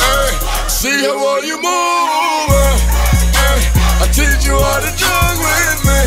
hey, 0.00 0.32
see 0.68 1.04
how 1.04 1.16
well 1.20 1.44
you 1.44 1.56
move. 1.60 2.48
Uh, 2.48 2.76
hey, 3.36 3.60
I 4.00 4.06
teach 4.08 4.44
you 4.48 4.56
how 4.56 4.80
to 4.80 4.90
jug 4.96 5.36
with 5.44 5.80
me. 5.84 6.00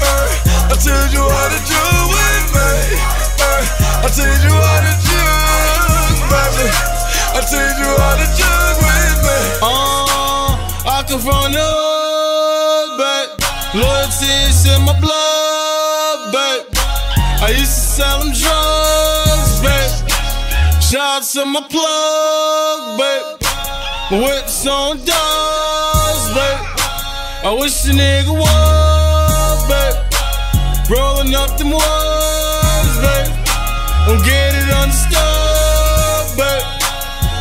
ay. 0.00 0.72
I 0.72 0.74
teach 0.80 1.12
you 1.12 1.24
how 1.24 1.48
to 1.52 1.60
jug 1.68 2.04
with 2.08 2.46
me. 2.56 2.72
ay. 3.44 3.64
I 4.00 4.08
teach 4.08 4.42
you 4.48 4.56
how 4.56 4.80
to 4.80 4.92
jug, 5.04 6.14
baby. 6.32 6.68
I 7.36 7.40
teach 7.44 7.78
you 7.84 7.92
how 8.00 8.16
to 8.16 8.26
jug 8.40 8.74
with 8.80 9.18
me. 9.28 9.38
Uh, 9.60 10.56
I 10.88 11.04
can 11.06 11.20
from 11.20 11.52
the 11.52 11.60
hood, 11.60 12.96
but 12.96 13.26
loyalty 13.76 14.32
is 14.48 14.64
in 14.72 14.80
my 14.88 14.96
blood, 14.98 16.32
but 16.32 16.64
I 17.44 17.52
used 17.52 17.76
to 17.76 17.84
sell 18.00 18.18
them 18.20 18.32
drugs. 18.32 18.59
Shots 20.90 21.36
in 21.36 21.48
my 21.50 21.60
plug, 21.60 22.98
babe. 22.98 23.22
Whips 24.10 24.66
on 24.66 24.96
dogs, 24.96 26.24
babe. 26.34 26.66
I 27.46 27.56
wish 27.60 27.86
a 27.86 27.92
nigga 27.92 28.34
was, 28.34 29.60
babe. 29.70 29.94
Rolling 30.90 31.32
up 31.36 31.56
them 31.58 31.70
walls, 31.70 32.96
babe. 33.06 33.30
I'm 34.10 34.18
getting 34.26 34.66
unstuck, 34.82 36.26
babe. 36.34 36.66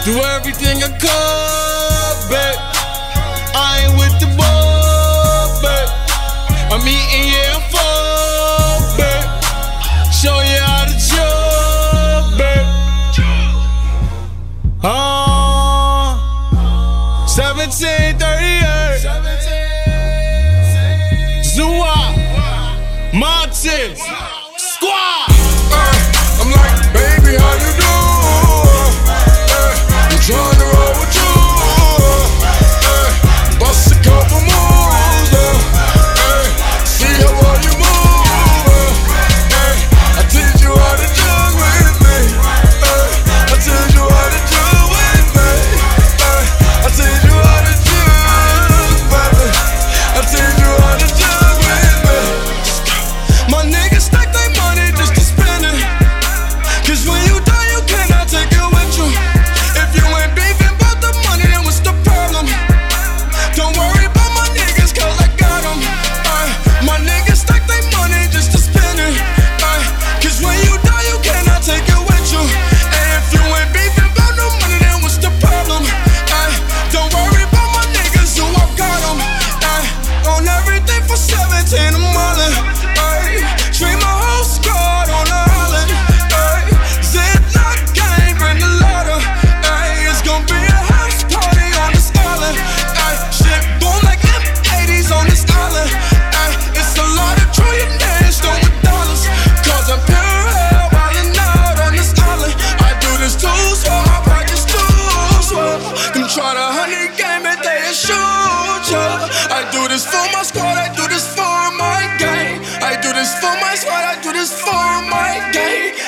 Do 0.06 0.22
everything 0.38 0.84
I 0.84 0.93
could, 1.02 2.30
babe. 2.30 2.60
I 3.58 3.82
ain't 3.82 3.97
with 3.97 4.14
the 4.22 4.30
ball, 4.38 5.58
babe. 5.66 5.89
I'm 6.70 6.88
eating, 6.88 7.34
yeah. 7.34 7.59
Productions. 23.70 24.09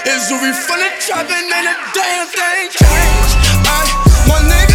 is 0.08 0.32
we 0.32 0.50
finna 0.66 0.90
trap 1.00 1.30
and 1.30 1.68
a 1.68 1.76
damn 1.94 2.28
thing 2.28 2.70
changed. 2.70 3.36
I, 3.68 3.86
my 4.28 4.40
nigga. 4.50 4.71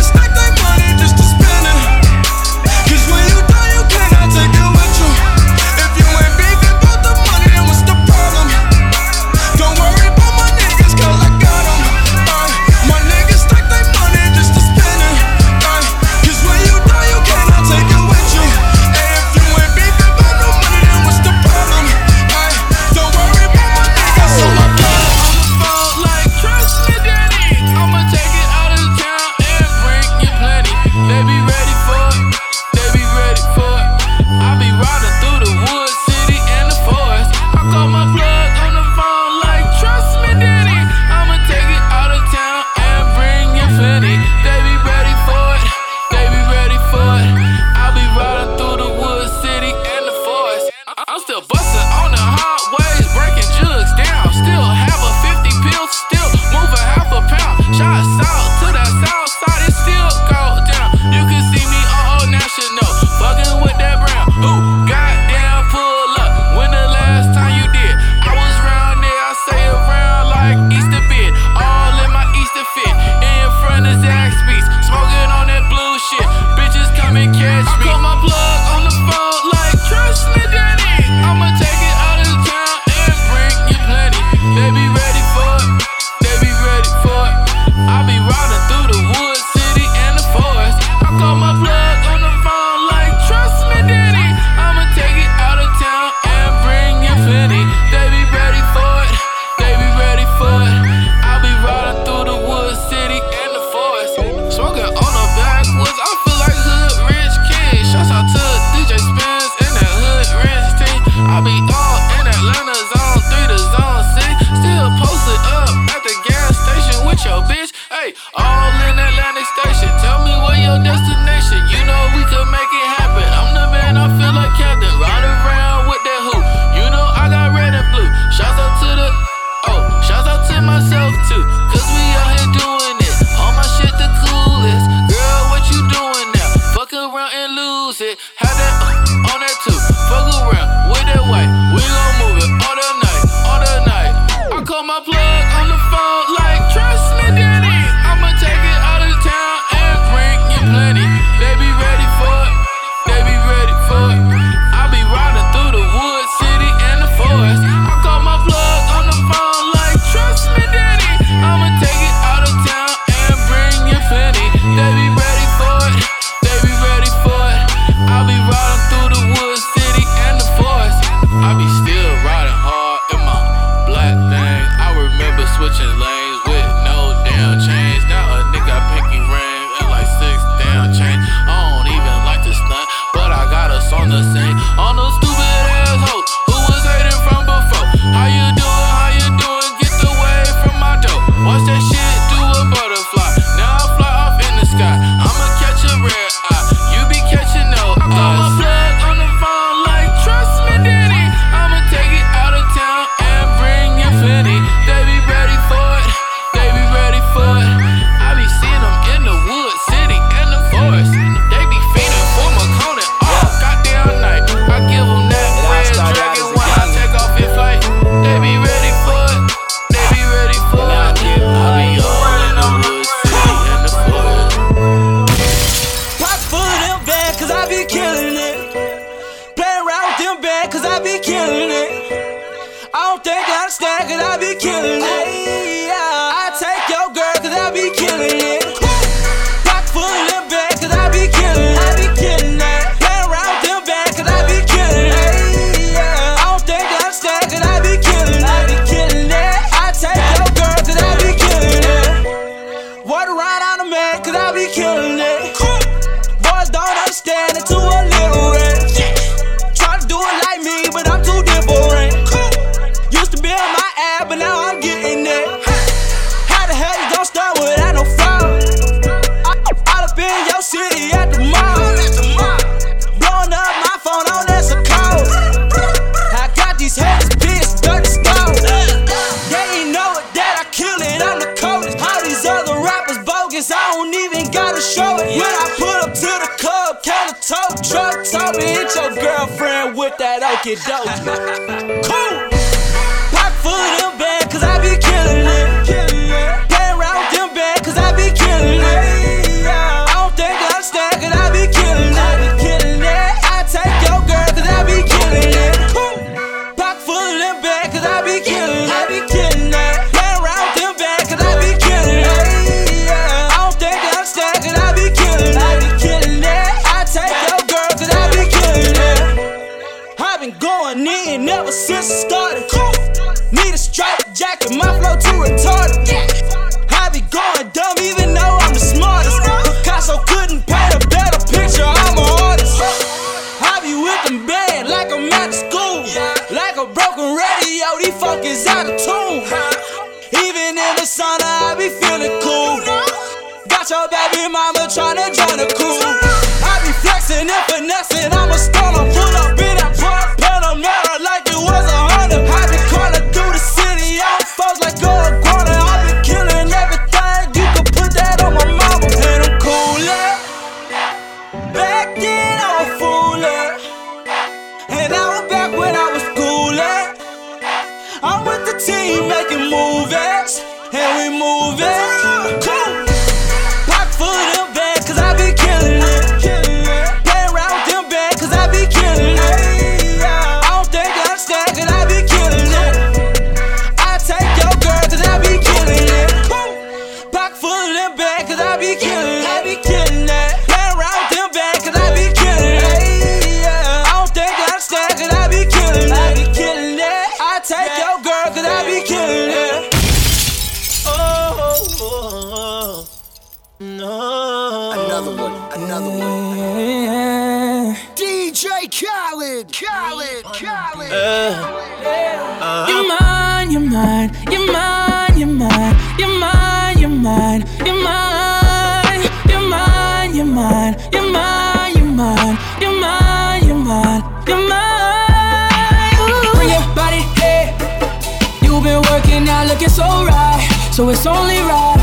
Looking 429.87 429.95
so 429.95 430.24
right, 430.26 430.91
so 430.93 431.09
it's 431.11 431.26
only 431.26 431.59
right. 431.59 431.97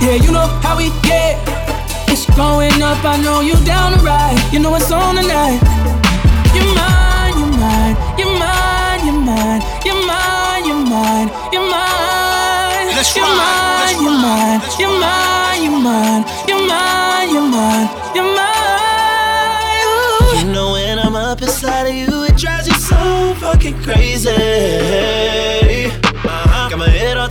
Yeah, 0.00 0.14
you 0.14 0.30
know 0.30 0.46
how 0.62 0.76
we 0.76 0.90
get. 1.02 1.38
It's 2.08 2.26
going 2.36 2.82
up, 2.82 3.04
I 3.04 3.20
know 3.22 3.40
you 3.40 3.54
down 3.64 3.92
to 3.92 4.04
ride. 4.04 4.38
You 4.52 4.60
know 4.60 4.74
it's 4.74 4.90
on 4.92 5.16
tonight. 5.16 5.60
You're 6.54 6.74
mine, 6.74 7.38
you're 7.38 7.58
mine, 7.58 7.96
you're 8.18 8.38
mine, 8.38 9.06
you're 9.06 9.20
mine, 9.20 9.62
you're 9.84 10.06
mine, 10.06 10.64
you're 10.66 10.86
mine, 10.86 11.28
you're 11.52 11.68
mine. 11.70 12.94
Let's 12.94 13.16
you're 13.16 13.26
mine, 13.26 14.02
you're 14.02 14.18
mine, 14.18 14.60
you're 14.78 15.00
mine, 15.00 15.62
you're 15.62 15.80
mine, 15.80 16.24
you're 16.48 16.66
mine, 16.66 17.28
you're 17.34 17.48
mine, 17.48 17.88
you're 18.14 18.34
mine. 18.34 18.56
You 20.40 20.52
know 20.52 20.72
when 20.72 20.98
I'm 20.98 21.16
up 21.16 21.42
inside 21.42 21.88
of 21.88 21.94
you, 21.94 22.24
it 22.24 22.36
drives 22.36 22.68
you 22.68 22.74
so 22.74 23.34
fucking 23.40 23.82
crazy. 23.82 25.65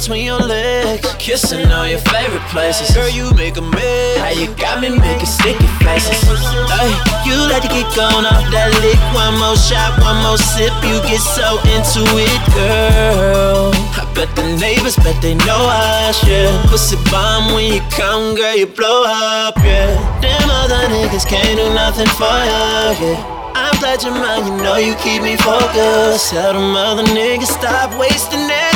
Between 0.05 0.25
your 0.25 0.37
legs, 0.37 1.01
kissing 1.17 1.65
all 1.71 1.87
your 1.87 1.97
favorite 2.13 2.45
places. 2.53 2.93
Girl, 2.93 3.09
you 3.09 3.33
make 3.33 3.57
a 3.57 3.61
mess. 3.61 4.17
How 4.21 4.29
you 4.29 4.53
got 4.53 4.79
me 4.79 4.89
making 4.93 5.25
sticky 5.25 5.65
faces? 5.81 6.21
Ay, 6.69 6.93
you 7.25 7.33
like 7.49 7.65
to 7.65 7.69
get 7.73 7.89
gone 7.97 8.21
off 8.21 8.45
that 8.53 8.69
lick. 8.85 9.01
One 9.17 9.33
more 9.41 9.57
shot, 9.57 9.97
one 10.05 10.21
more 10.21 10.37
sip. 10.37 10.69
You 10.85 11.01
get 11.09 11.17
so 11.17 11.57
into 11.73 12.05
it, 12.21 12.41
girl. 12.53 13.73
I 13.97 14.05
bet 14.13 14.29
the 14.37 14.45
neighbors 14.61 14.95
bet 15.01 15.17
they 15.25 15.33
know 15.41 15.65
us, 15.73 16.21
yeah. 16.21 16.53
Pussy 16.69 17.01
bomb 17.09 17.57
when 17.57 17.73
you 17.73 17.81
come, 17.89 18.37
girl, 18.37 18.53
you 18.53 18.67
blow 18.67 19.09
up, 19.09 19.57
yeah. 19.65 19.89
Them 20.21 20.45
other 20.53 20.85
niggas 20.93 21.25
can't 21.25 21.57
do 21.57 21.65
nothing 21.73 22.09
for 22.13 22.29
you, 22.45 23.09
yeah. 23.09 23.35
I'm 23.57 23.73
glad 23.79 24.03
you're 24.03 24.13
mine, 24.13 24.45
you 24.45 24.53
know 24.61 24.77
you 24.77 24.93
keep 25.01 25.23
me 25.23 25.35
focused. 25.37 26.29
Tell 26.29 26.53
them 26.53 26.77
other 26.77 27.09
niggas 27.09 27.49
stop 27.57 27.97
wasting. 27.97 28.45
You're 28.45 28.74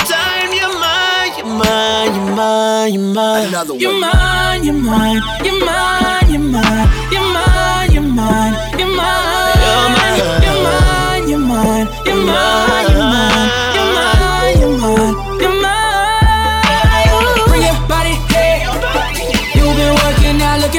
mine, 1.49 2.15
you're 2.15 2.35
mine, 2.35 2.93
you're 2.93 3.13
mine. 3.13 3.47
Another 3.47 3.73
one. 3.73 3.81
You're 3.81 3.99
mine, 3.99 4.63
you're 4.63 4.73
mine, 4.73 5.21
you're 5.43 5.65
mine, 5.65 6.29
you're 6.29 6.39
mine, 6.39 7.11
you're 7.11 7.21
mine, 7.21 7.91
you're 7.91 8.01
mine, 8.01 8.53
you're 8.79 8.95
mine. 8.95 9.57
You're 10.39 10.63
mine, 10.63 11.29
you're 11.29 11.39
mine, 11.39 11.39
you're 11.39 11.39
mine, 11.39 11.87
you're 12.05 12.15
mine. 12.15 13.49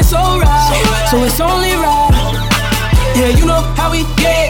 So 0.02 0.16
right, 0.16 1.08
so 1.10 1.22
it's 1.22 1.40
only 1.40 1.72
right. 1.72 2.10
Yeah, 3.14 3.28
you 3.38 3.44
know 3.44 3.60
how 3.76 3.90
we 3.92 4.02
get. 4.16 4.49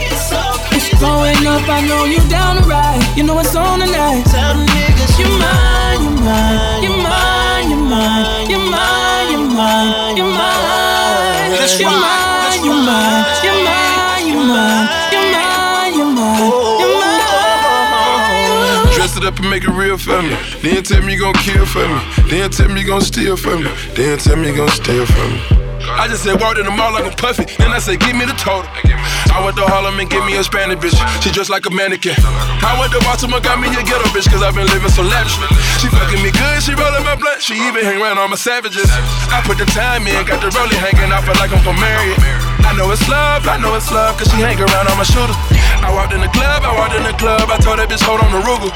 It's 1.01 1.09
going 1.09 1.47
up, 1.49 1.65
I 1.67 1.81
know 1.89 2.05
you 2.05 2.21
down 2.29 2.61
to 2.61 2.69
ride. 2.69 3.01
You 3.17 3.23
know 3.25 3.39
it's 3.39 3.57
on 3.57 3.81
tonight. 3.81 4.21
Tell 4.29 4.53
them 4.53 4.67
niggas 4.69 5.17
You're 5.17 5.33
mine, 5.33 6.05
you're 6.05 6.13
mine, 6.13 6.83
you're 6.85 6.93
mine, 7.01 7.71
you're 7.73 7.81
mine, 7.89 8.51
you're 8.53 8.61
mine, 8.61 9.33
you're 9.33 9.49
mine, 9.49 10.17
you're 10.21 10.29
mine. 10.29 11.57
Let's 11.57 11.81
You're 11.81 11.89
mine, 11.89 12.61
you're 12.61 12.85
mine, 12.85 13.25
you're 13.41 13.65
mine, 13.65 14.29
you're 14.29 14.45
mine, 14.45 15.09
you're 15.09 15.25
mine, 15.33 15.97
you're 15.97 16.13
mine, 16.13 16.85
you're 16.85 17.01
mine. 17.01 18.85
mess 19.01 19.17
it 19.17 19.25
up 19.25 19.39
and 19.41 19.49
make 19.49 19.65
it 19.65 19.73
real 19.73 19.97
for 19.97 20.21
me. 20.21 20.37
Then 20.61 20.83
tell 20.85 21.01
me 21.01 21.15
you 21.15 21.21
gon' 21.21 21.33
kill 21.41 21.65
for 21.65 21.89
me. 21.89 22.01
Then 22.29 22.51
tell 22.51 22.69
me 22.69 22.83
you 22.83 22.89
gon' 22.89 23.01
steal 23.01 23.39
for 23.39 23.57
me. 23.57 23.73
Then 23.95 24.19
tell 24.19 24.37
me 24.37 24.51
you 24.51 24.57
gon' 24.57 24.69
steal 24.69 25.07
for 25.07 25.29
me. 25.33 25.60
I 25.99 26.07
just 26.09 26.23
said 26.23 26.41
walked 26.41 26.59
in 26.59 26.67
the 26.67 26.75
mall 26.75 26.93
like 26.93 27.05
I'm 27.05 27.17
puffy. 27.17 27.47
Then 27.59 27.73
I 27.73 27.79
said, 27.79 28.01
give 28.01 28.15
me 28.15 28.25
the 28.25 28.37
total. 28.39 28.69
I 29.31 29.39
went 29.45 29.57
to 29.57 29.65
Harlem 29.67 29.99
and 29.99 30.11
give 30.11 30.25
me 30.27 30.37
a 30.37 30.45
Spanish 30.45 30.79
bitch. 30.83 30.97
She 31.23 31.31
dressed 31.31 31.51
like 31.51 31.67
a 31.67 31.73
mannequin. 31.73 32.19
I 32.63 32.77
went 32.79 32.91
to 32.93 33.01
Baltimore, 33.07 33.41
got 33.41 33.63
me 33.63 33.71
a 33.71 33.83
ghetto 33.83 34.07
bitch, 34.11 34.27
cause 34.27 34.43
I've 34.43 34.55
been 34.55 34.67
living 34.69 34.91
so 34.91 35.03
lavish. 35.07 35.39
She 35.79 35.89
fucking 35.89 36.21
me 36.21 36.31
good, 36.35 36.59
she 36.63 36.75
rollin' 36.75 37.07
my 37.07 37.15
blunt. 37.15 37.41
She 37.41 37.55
even 37.67 37.85
hang 37.87 38.03
around 38.03 38.19
all 38.19 38.29
my 38.29 38.41
savages. 38.41 38.91
I 39.31 39.41
put 39.47 39.57
the 39.57 39.67
time 39.71 40.07
in, 40.07 40.19
got 40.27 40.43
the 40.43 40.51
rollie 40.53 40.77
hanging 40.77 41.11
out, 41.15 41.25
feel 41.25 41.39
like 41.39 41.55
I'm 41.55 41.63
gon' 41.63 41.79
marry. 41.79 42.13
I 42.67 42.75
know 42.77 42.91
it's 42.91 43.07
love, 43.09 43.47
I 43.47 43.57
know 43.59 43.75
it's 43.75 43.91
love, 43.91 44.19
cause 44.19 44.29
she 44.31 44.39
hang 44.43 44.59
around 44.59 44.91
all 44.91 44.99
my 44.99 45.07
shooters. 45.07 45.39
I 45.83 45.91
walked 45.95 46.13
in 46.13 46.21
the 46.21 46.33
club, 46.35 46.67
I 46.67 46.75
walked 46.75 46.95
in 46.95 47.03
the 47.07 47.17
club, 47.17 47.49
I 47.51 47.57
told 47.59 47.79
that 47.79 47.89
bitch, 47.89 48.03
hold 48.03 48.21
on 48.21 48.31
the 48.35 48.43
Ruger. 48.43 48.71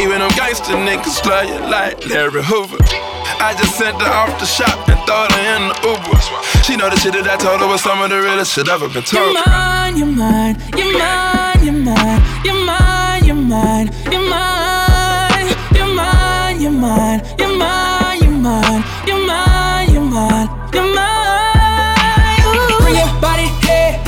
Even 0.00 0.18
them 0.18 0.32
gangster 0.36 0.74
niggas 0.74 1.20
love 1.26 1.46
you 1.46 1.58
like 1.70 2.06
Larry 2.08 2.42
Hoover. 2.42 3.11
I 3.42 3.54
just 3.54 3.76
sent 3.76 4.00
her 4.00 4.08
off 4.08 4.38
the 4.38 4.46
shop 4.46 4.88
and 4.88 5.00
throw 5.02 5.26
her 5.26 5.42
in 5.56 5.66
the 5.66 5.74
Uber. 5.82 6.62
She 6.62 6.76
know 6.76 6.88
the 6.88 6.94
shit 6.96 7.12
that 7.14 7.26
I 7.26 7.36
told 7.36 7.58
her 7.60 7.66
was 7.66 7.82
some 7.82 8.00
of 8.00 8.08
the 8.08 8.22
realest 8.22 8.54
shit 8.54 8.68
ever 8.68 8.86
been 8.86 9.02
told. 9.02 9.34
You're 9.34 9.42
mine, 9.46 9.96
you're 9.98 10.06
mine, 10.06 10.54
you're 10.78 10.94
mine, 10.94 11.58
you're 11.66 11.74
mine, 11.74 12.22
you're 12.46 12.54
mine, 12.54 13.18
you're 13.26 13.34
mine, 13.34 13.90
you're 14.06 14.22
mine, 14.22 15.50
you're 15.74 15.90
mine, 15.90 16.60
you're 16.62 16.70
mine, 16.70 17.18
you're 17.34 17.50
mine, 17.58 18.22
you're 18.22 18.38
mine, 18.38 19.10
you're 19.10 19.18
mine, 19.26 19.90
you're 19.90 20.06
mine, 20.06 20.46
you're 20.70 20.94
mine. 20.94 22.46
Bring 22.78 22.94
your 22.94 23.10
body 23.18 23.50
here. 23.66 23.98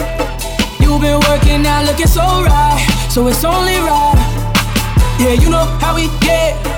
You've 0.78 1.02
been 1.02 1.18
working 1.26 1.66
out, 1.66 1.90
looking 1.90 2.06
so 2.06 2.22
right, 2.22 2.78
so 3.10 3.26
it's 3.26 3.42
only 3.42 3.82
right. 3.82 4.14
Yeah, 5.18 5.34
you 5.34 5.50
know 5.50 5.66
how 5.82 5.98
we 5.98 6.06
get. 6.22 6.73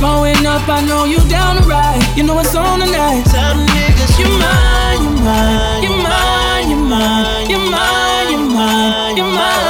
Going 0.00 0.46
up, 0.46 0.66
I 0.66 0.80
know 0.80 1.04
you 1.04 1.20
down 1.28 1.60
to 1.60 1.68
ride. 1.68 2.00
You 2.16 2.22
know 2.22 2.38
it's 2.38 2.54
on 2.54 2.80
tonight. 2.80 3.22
Tell 3.26 3.54
the 3.54 3.66
niggas 3.68 4.18
you're 4.18 4.32
mine, 4.32 5.02
you're 5.04 5.20
mine, 5.20 5.82
you're 5.82 5.92
mine, 6.00 6.70
you're 6.70 6.78
mine, 6.80 7.50
you're 7.50 7.60
mine, 7.60 8.30
you're 8.30 8.40
mine, 8.40 9.16
you're 9.18 9.26
mine. 9.26 9.60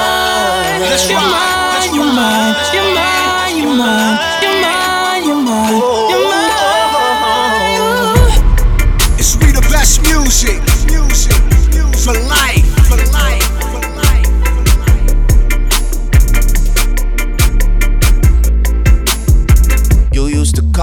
You're 1.11 1.18
mine, 1.18 1.50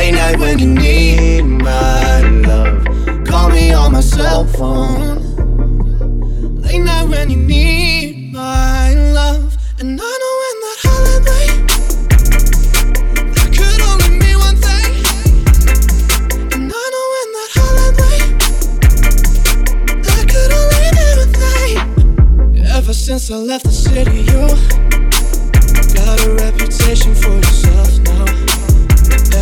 Late 0.00 0.12
night 0.12 0.38
when 0.38 0.58
you 0.58 0.66
need 0.66 1.42
my 1.42 2.22
love. 2.22 2.86
Call 3.26 3.50
me 3.50 3.74
on 3.74 3.92
my 3.92 4.00
cell 4.00 4.46
phone. 4.46 5.18
Late 6.62 6.78
night 6.78 7.06
when 7.06 7.28
you 7.28 7.36
need 7.36 8.32
my 8.32 8.94
love. 8.94 9.54
And 9.78 10.00
I 10.00 10.10
know 10.22 10.34
when 10.40 10.56
that 10.64 10.78
holiday. 10.86 11.48
Ever 22.74 22.94
since 22.94 23.30
I 23.30 23.36
left 23.36 23.66
the 23.66 23.70
city, 23.70 24.22
you 24.30 24.48
got 25.94 26.24
a 26.24 26.30
reputation 26.42 27.14
for 27.14 27.34
yourself. 27.34 27.99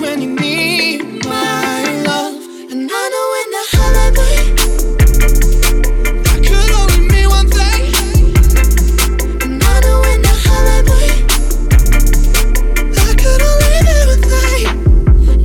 When 0.00 0.20
you 0.20 0.28
need 0.34 1.24
my 1.24 2.02
love. 2.04 2.34
And 2.70 2.90
I 2.92 3.08
know 3.12 3.26
when 3.32 3.48
I 3.54 3.66
one 7.28 7.48
thing. 7.50 7.86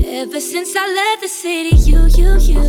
Ever 0.05 0.39
since 0.39 0.75
I 0.75 0.85
left 0.87 1.21
the 1.21 1.27
city, 1.29 1.75
you, 1.77 2.07
you, 2.07 2.37
you, 2.39 2.61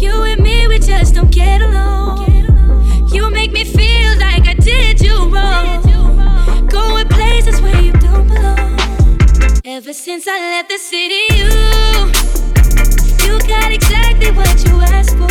you 0.00 0.22
and 0.24 0.42
me, 0.42 0.66
we 0.66 0.78
just 0.80 1.14
don't 1.14 1.30
get 1.30 1.60
along. 1.62 2.26
You 3.12 3.30
make 3.30 3.52
me 3.52 3.64
feel 3.64 4.18
like 4.18 4.48
I 4.48 4.54
did 4.54 5.00
you 5.00 5.28
wrong. 5.32 6.66
Going 6.68 7.08
places 7.08 7.60
where. 7.60 7.75
Ever 9.68 9.92
since 9.92 10.28
I 10.28 10.38
left 10.38 10.68
the 10.68 10.78
city, 10.78 11.26
you, 11.34 11.48
you 13.26 13.36
got 13.48 13.72
exactly 13.72 14.30
what 14.30 14.64
you 14.64 14.80
asked 14.80 15.16
for. 15.16 15.26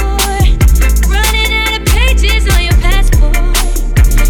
Running 1.09 1.53
out 1.53 1.79
of 1.79 1.85
pages 1.87 2.45
on 2.53 2.61
your 2.65 2.75
passport. 2.83 3.55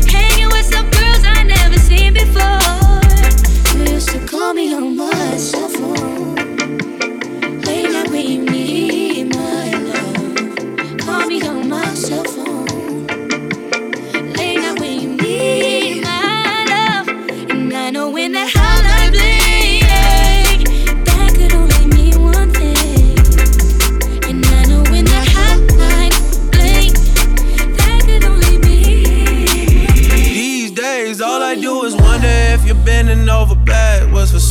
Hanging 0.07 0.49
with 0.49 0.65
some 0.65 0.91
girls 0.91 1.23
I 1.25 1.41
never 1.41 1.79
seen 1.79 2.13
before. 2.13 3.79
You 3.79 3.93
used 3.95 4.09
to 4.09 4.19
call 4.27 4.53
me 4.53 4.75
on 4.75 4.95
my 4.95 5.37
cell 5.37 5.69
phone. 5.69 6.24